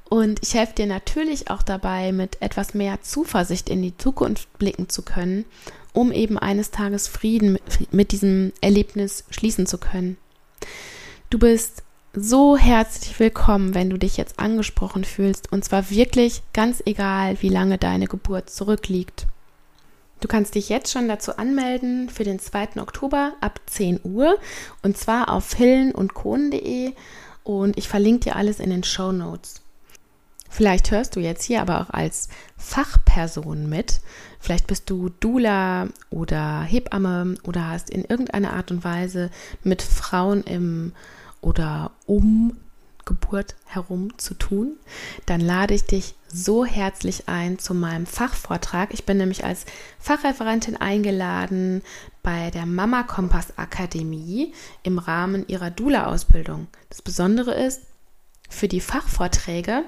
Und 0.09 0.39
ich 0.41 0.53
helfe 0.53 0.73
dir 0.73 0.87
natürlich 0.87 1.49
auch 1.49 1.61
dabei, 1.61 2.11
mit 2.11 2.41
etwas 2.41 2.73
mehr 2.73 3.01
Zuversicht 3.01 3.69
in 3.69 3.81
die 3.81 3.97
Zukunft 3.97 4.51
blicken 4.57 4.89
zu 4.89 5.03
können, 5.03 5.45
um 5.93 6.11
eben 6.11 6.37
eines 6.37 6.71
Tages 6.71 7.07
Frieden 7.07 7.59
mit 7.91 8.11
diesem 8.11 8.53
Erlebnis 8.61 9.23
schließen 9.29 9.67
zu 9.67 9.77
können. 9.77 10.17
Du 11.29 11.39
bist 11.39 11.83
so 12.17 12.55
herzlich 12.55 13.19
willkommen, 13.19 13.75
wenn 13.75 13.89
du 13.89 13.97
dich 13.97 14.15
jetzt 14.15 14.39
angesprochen 14.39 15.03
fühlst, 15.03 15.51
und 15.51 15.65
zwar 15.65 15.89
wirklich 15.89 16.41
ganz 16.53 16.81
egal, 16.85 17.41
wie 17.41 17.49
lange 17.49 17.77
deine 17.77 18.07
Geburt 18.07 18.49
zurückliegt. 18.49 19.27
Du 20.21 20.29
kannst 20.29 20.55
dich 20.55 20.69
jetzt 20.69 20.91
schon 20.91 21.09
dazu 21.09 21.37
anmelden 21.37 22.09
für 22.09 22.23
den 22.23 22.39
2. 22.39 22.77
Oktober 22.77 23.33
ab 23.41 23.59
10 23.65 23.99
Uhr 24.03 24.37
und 24.81 24.97
zwar 24.97 25.29
auf 25.29 25.53
hillen 25.53 25.91
und 25.91 26.13
kohn.de 26.13 26.93
und 27.43 27.77
ich 27.77 27.89
verlinke 27.89 28.29
dir 28.29 28.35
alles 28.37 28.61
in 28.61 28.69
den 28.69 28.83
Show 28.83 29.11
Notes. 29.11 29.61
Vielleicht 30.49 30.91
hörst 30.91 31.17
du 31.17 31.19
jetzt 31.19 31.43
hier 31.43 31.61
aber 31.61 31.81
auch 31.81 31.89
als 31.89 32.29
Fachperson 32.55 33.67
mit. 33.67 33.99
Vielleicht 34.39 34.67
bist 34.67 34.89
du 34.89 35.09
Dula 35.19 35.89
oder 36.09 36.61
Hebamme 36.61 37.35
oder 37.43 37.67
hast 37.67 37.89
in 37.89 38.05
irgendeiner 38.05 38.53
Art 38.53 38.71
und 38.71 38.85
Weise 38.85 39.31
mit 39.63 39.81
Frauen 39.81 40.43
im 40.43 40.93
oder 41.41 41.91
um 42.05 42.57
Geburt 43.05 43.55
herum 43.65 44.17
zu 44.17 44.33
tun, 44.33 44.77
dann 45.25 45.39
lade 45.39 45.73
ich 45.73 45.85
dich 45.85 46.15
so 46.27 46.65
herzlich 46.65 47.29
ein 47.29 47.59
zu 47.59 47.73
meinem 47.73 48.07
Fachvortrag. 48.07 48.93
Ich 48.93 49.05
bin 49.05 49.17
nämlich 49.17 49.45
als 49.45 49.65
Fachreferentin 49.99 50.75
eingeladen 50.75 51.83
bei 52.23 52.49
der 52.49 52.65
Mama 52.65 53.03
Kompass 53.03 53.57
Akademie 53.57 54.53
im 54.83 54.97
Rahmen 54.97 55.47
ihrer 55.47 55.69
Dula-Ausbildung. 55.69 56.67
Das 56.89 57.01
Besondere 57.01 57.53
ist, 57.53 57.83
für 58.49 58.67
die 58.67 58.81
Fachvorträge 58.81 59.83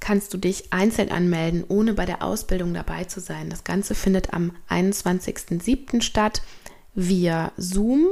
kannst 0.00 0.34
du 0.34 0.38
dich 0.38 0.72
einzeln 0.72 1.10
anmelden, 1.10 1.64
ohne 1.66 1.94
bei 1.94 2.04
der 2.04 2.22
Ausbildung 2.22 2.74
dabei 2.74 3.04
zu 3.04 3.20
sein. 3.20 3.48
Das 3.48 3.64
Ganze 3.64 3.94
findet 3.94 4.34
am 4.34 4.52
21.07. 4.68 6.02
statt 6.02 6.42
via 6.94 7.52
Zoom 7.56 8.08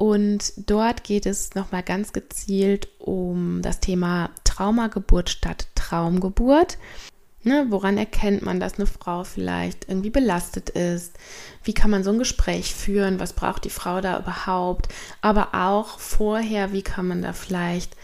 und 0.00 0.54
dort 0.56 1.04
geht 1.04 1.26
es 1.26 1.54
nochmal 1.54 1.82
ganz 1.82 2.14
gezielt 2.14 2.88
um 3.00 3.60
das 3.60 3.80
Thema 3.80 4.30
Traumageburt 4.44 5.28
statt 5.28 5.68
Traumgeburt. 5.74 6.78
Ne, 7.42 7.66
woran 7.68 7.98
erkennt 7.98 8.40
man, 8.40 8.60
dass 8.60 8.76
eine 8.76 8.86
Frau 8.86 9.24
vielleicht 9.24 9.90
irgendwie 9.90 10.08
belastet 10.08 10.70
ist? 10.70 11.18
Wie 11.64 11.74
kann 11.74 11.90
man 11.90 12.02
so 12.02 12.12
ein 12.12 12.18
Gespräch 12.18 12.74
führen? 12.74 13.20
Was 13.20 13.34
braucht 13.34 13.66
die 13.66 13.70
Frau 13.70 14.00
da 14.00 14.18
überhaupt? 14.18 14.88
Aber 15.20 15.48
auch 15.52 15.98
vorher, 15.98 16.72
wie 16.72 16.82
kann 16.82 17.06
man 17.06 17.20
da 17.20 17.34
vielleicht 17.34 17.94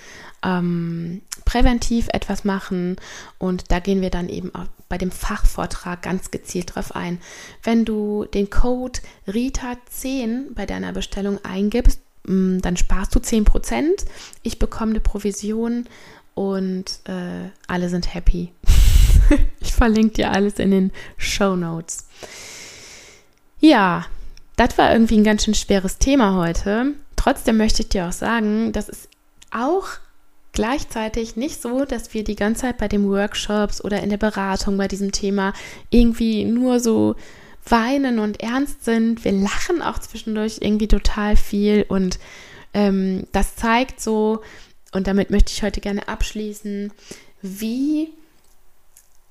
ähm, 0.43 1.23
präventiv 1.45 2.09
etwas 2.13 2.45
machen? 2.45 2.97
Und 3.39 3.71
da 3.71 3.79
gehen 3.81 4.01
wir 4.01 4.11
dann 4.11 4.29
eben 4.29 4.55
auch 4.55 4.67
bei 4.89 4.99
dem 4.99 5.11
Fachvortrag 5.11 6.03
ganz 6.03 6.31
gezielt 6.31 6.75
drauf 6.75 6.95
ein. 6.95 7.19
Wenn 7.63 7.85
du 7.85 8.25
den 8.25 8.51
Code 8.51 9.01
RITA10 9.27 10.55
bei 10.55 10.67
deiner 10.67 10.93
Bestellung 10.93 11.45
eingibst, 11.45 12.01
mm, 12.27 12.59
dann 12.61 12.77
sparst 12.77 13.15
du 13.15 13.19
10%. 13.19 14.07
Ich 14.43 14.59
bekomme 14.59 14.93
eine 14.93 15.01
Provision 15.01 15.87
und 16.35 17.01
äh, 17.05 17.51
alle 17.67 17.89
sind 17.89 18.15
happy. 18.15 18.53
ich 19.61 19.73
verlinke 19.73 20.15
dir 20.15 20.33
alles 20.33 20.59
in 20.59 20.71
den 20.71 20.93
Show 21.17 21.57
Notes. 21.57 22.07
Ja, 23.59 24.07
das 24.57 24.79
war 24.79 24.93
irgendwie 24.93 25.17
ein 25.17 25.25
ganz 25.25 25.45
schön 25.45 25.55
schweres 25.55 25.99
Thema 25.99 26.37
heute. 26.37 26.95
Trotzdem 27.17 27.57
möchte 27.57 27.83
ich 27.83 27.89
dir 27.89 28.07
auch 28.07 28.13
sagen, 28.13 28.73
dass 28.73 28.89
es 28.89 29.09
auch 29.51 29.89
gleichzeitig 30.57 31.37
nicht 31.37 31.63
so, 31.63 31.85
dass 31.85 32.13
wir 32.15 32.25
die 32.25 32.35
ganze 32.35 32.63
Zeit 32.63 32.79
bei 32.79 32.89
den 32.89 33.09
Workshops 33.09 33.85
oder 33.85 34.03
in 34.03 34.11
der 34.11 34.17
Beratung 34.17 34.77
bei 34.77 34.89
diesem 34.89 35.13
Thema 35.13 35.53
irgendwie 35.91 36.45
nur 36.45 36.81
so 36.81 37.15
weinen 37.69 38.19
und 38.19 38.41
ernst 38.41 38.85
sind. 38.85 39.25
Wir 39.25 39.33
lachen 39.33 39.83
auch 39.83 39.99
zwischendurch 39.99 40.59
irgendwie 40.61 40.89
total 40.89 41.37
viel 41.37 41.85
und 41.89 42.19
ähm, 42.75 43.27
das 43.33 43.55
zeigt 43.55 44.01
so, 44.01 44.43
und 44.93 45.07
damit 45.07 45.31
möchte 45.31 45.53
ich 45.53 45.63
heute 45.63 45.81
gerne 45.81 46.09
abschließen, 46.09 46.91
wie 47.43 48.09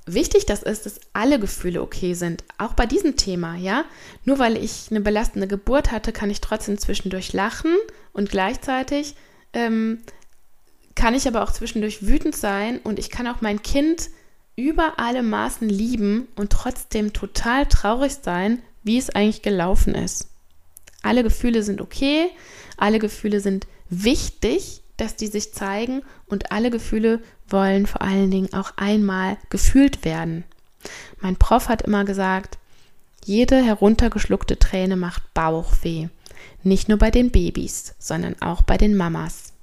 wichtig 0.05 0.45
das 0.45 0.61
ist, 0.61 0.85
dass 0.85 0.99
alle 1.13 1.39
Gefühle 1.39 1.81
okay 1.81 2.13
sind, 2.13 2.43
auch 2.59 2.73
bei 2.73 2.85
diesem 2.85 3.17
Thema, 3.17 3.55
ja. 3.55 3.83
Nur 4.25 4.37
weil 4.37 4.57
ich 4.63 4.87
eine 4.91 5.01
belastende 5.01 5.47
Geburt 5.47 5.91
hatte, 5.91 6.11
kann 6.11 6.29
ich 6.29 6.39
trotzdem 6.39 6.77
zwischendurch 6.77 7.33
lachen 7.33 7.75
und 8.13 8.29
gleichzeitig 8.29 9.15
ähm, 9.53 10.01
kann 10.95 11.13
ich 11.13 11.27
aber 11.27 11.43
auch 11.43 11.51
zwischendurch 11.51 12.07
wütend 12.07 12.35
sein 12.35 12.79
und 12.79 12.99
ich 12.99 13.09
kann 13.09 13.27
auch 13.27 13.41
mein 13.41 13.61
Kind 13.61 14.09
über 14.55 14.93
alle 14.97 15.23
Maßen 15.23 15.67
lieben 15.67 16.27
und 16.35 16.51
trotzdem 16.51 17.13
total 17.13 17.65
traurig 17.65 18.13
sein, 18.21 18.61
wie 18.83 18.97
es 18.97 19.09
eigentlich 19.09 19.41
gelaufen 19.41 19.93
ist. 19.95 20.29
Alle 21.03 21.23
Gefühle 21.23 21.61
sind 21.63 21.81
okay, 21.81 22.29
alle 22.77 22.99
Gefühle 22.99 23.41
sind 23.41 23.67
wichtig, 23.89 24.81
dass 24.97 25.15
die 25.15 25.27
sich 25.27 25.53
zeigen 25.53 26.01
und 26.27 26.51
alle 26.51 26.71
Gefühle 26.71 27.21
wollen 27.47 27.85
vor 27.85 28.01
allen 28.01 28.31
Dingen 28.31 28.53
auch 28.53 28.71
einmal 28.77 29.37
gefühlt 29.49 30.05
werden. 30.05 30.45
Mein 31.19 31.35
Prof 31.35 31.67
hat 31.67 31.81
immer 31.81 32.05
gesagt, 32.05 32.57
jede 33.25 33.61
heruntergeschluckte 33.61 34.57
Träne 34.57 34.95
macht 34.95 35.33
Bauchweh. 35.33 36.07
Nicht 36.63 36.89
nur 36.89 36.97
bei 36.97 37.11
den 37.11 37.31
Babys, 37.31 37.95
sondern 37.99 38.41
auch 38.41 38.61
bei 38.61 38.77
den 38.77 38.95
Mamas. 38.95 39.53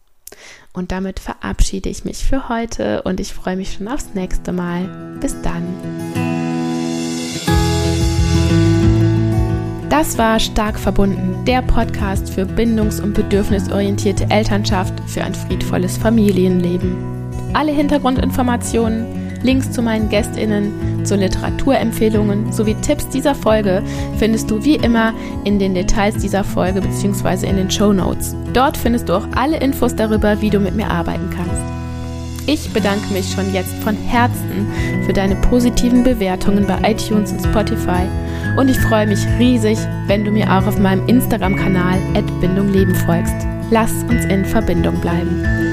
Und 0.73 0.91
damit 0.91 1.21
verabschiede 1.21 1.91
ich 1.91 2.05
mich 2.05 2.25
für 2.25 2.49
heute 2.49 3.03
und 3.03 3.21
ich 3.21 3.33
freue 3.35 3.57
mich 3.57 3.75
schon 3.75 3.89
aufs 3.89 4.15
nächste 4.15 4.53
Mal. 4.53 5.19
Bis 5.21 5.37
dann. 5.43 5.63
Das 9.91 10.17
war 10.17 10.41
Stark 10.41 10.79
verbunden, 10.79 11.45
der 11.45 11.61
Podcast 11.61 12.31
für 12.31 12.47
bindungs- 12.47 13.01
und 13.01 13.13
bedürfnisorientierte 13.13 14.31
Elternschaft 14.31 14.95
für 15.07 15.23
ein 15.23 15.35
friedvolles 15.35 15.99
Familienleben. 15.99 16.97
Alle 17.53 17.73
Hintergrundinformationen 17.73 19.32
Links 19.43 19.71
zu 19.71 19.83
meinen 19.83 20.09
GästInnen, 20.09 21.05
zu 21.05 21.17
Literaturempfehlungen 21.17 22.53
sowie 22.53 22.75
Tipps 22.77 23.09
dieser 23.09 23.35
Folge 23.35 23.83
findest 24.19 24.51
du 24.51 24.65
wie 24.65 24.77
immer 24.77 25.13
in 25.45 25.59
den 25.59 25.75
Details 25.75 26.17
dieser 26.17 26.45
Folge 26.45 26.81
bzw. 26.81 27.47
in 27.47 27.57
den 27.57 27.71
Show 27.71 27.93
Notes. 27.93 28.37
Dort 28.53 28.77
findest 28.77 29.09
du 29.09 29.15
auch 29.15 29.27
alle 29.35 29.59
Infos 29.59 29.95
darüber, 29.95 30.41
wie 30.41 30.51
du 30.51 30.61
mit 30.61 30.75
mir 30.75 30.89
arbeiten 30.89 31.31
kannst. 31.35 31.63
Ich 32.47 32.73
bedanke 32.73 33.13
mich 33.13 33.31
schon 33.31 33.53
jetzt 33.55 33.75
von 33.85 33.95
Herzen 33.97 34.67
für 35.07 35.13
deine 35.13 35.37
positiven 35.37 36.03
Bewertungen 36.03 36.67
bei 36.67 36.91
iTunes 36.91 37.33
und 37.33 37.41
Spotify 37.41 38.03
und 38.57 38.69
ich 38.69 38.79
freue 38.79 39.07
mich 39.07 39.21
riesig, 39.39 39.79
wenn 40.09 40.25
du 40.25 40.33
mir 40.33 40.51
auch 40.51 40.67
auf 40.67 40.79
meinem 40.79 41.07
Instagram-Kanal 41.07 41.99
Bindung 42.43 42.73
Leben 42.73 42.95
folgst. 42.95 43.47
Lass 43.71 43.93
uns 44.11 44.25
in 44.25 44.45
Verbindung 44.45 45.01
bleiben. 45.01 45.72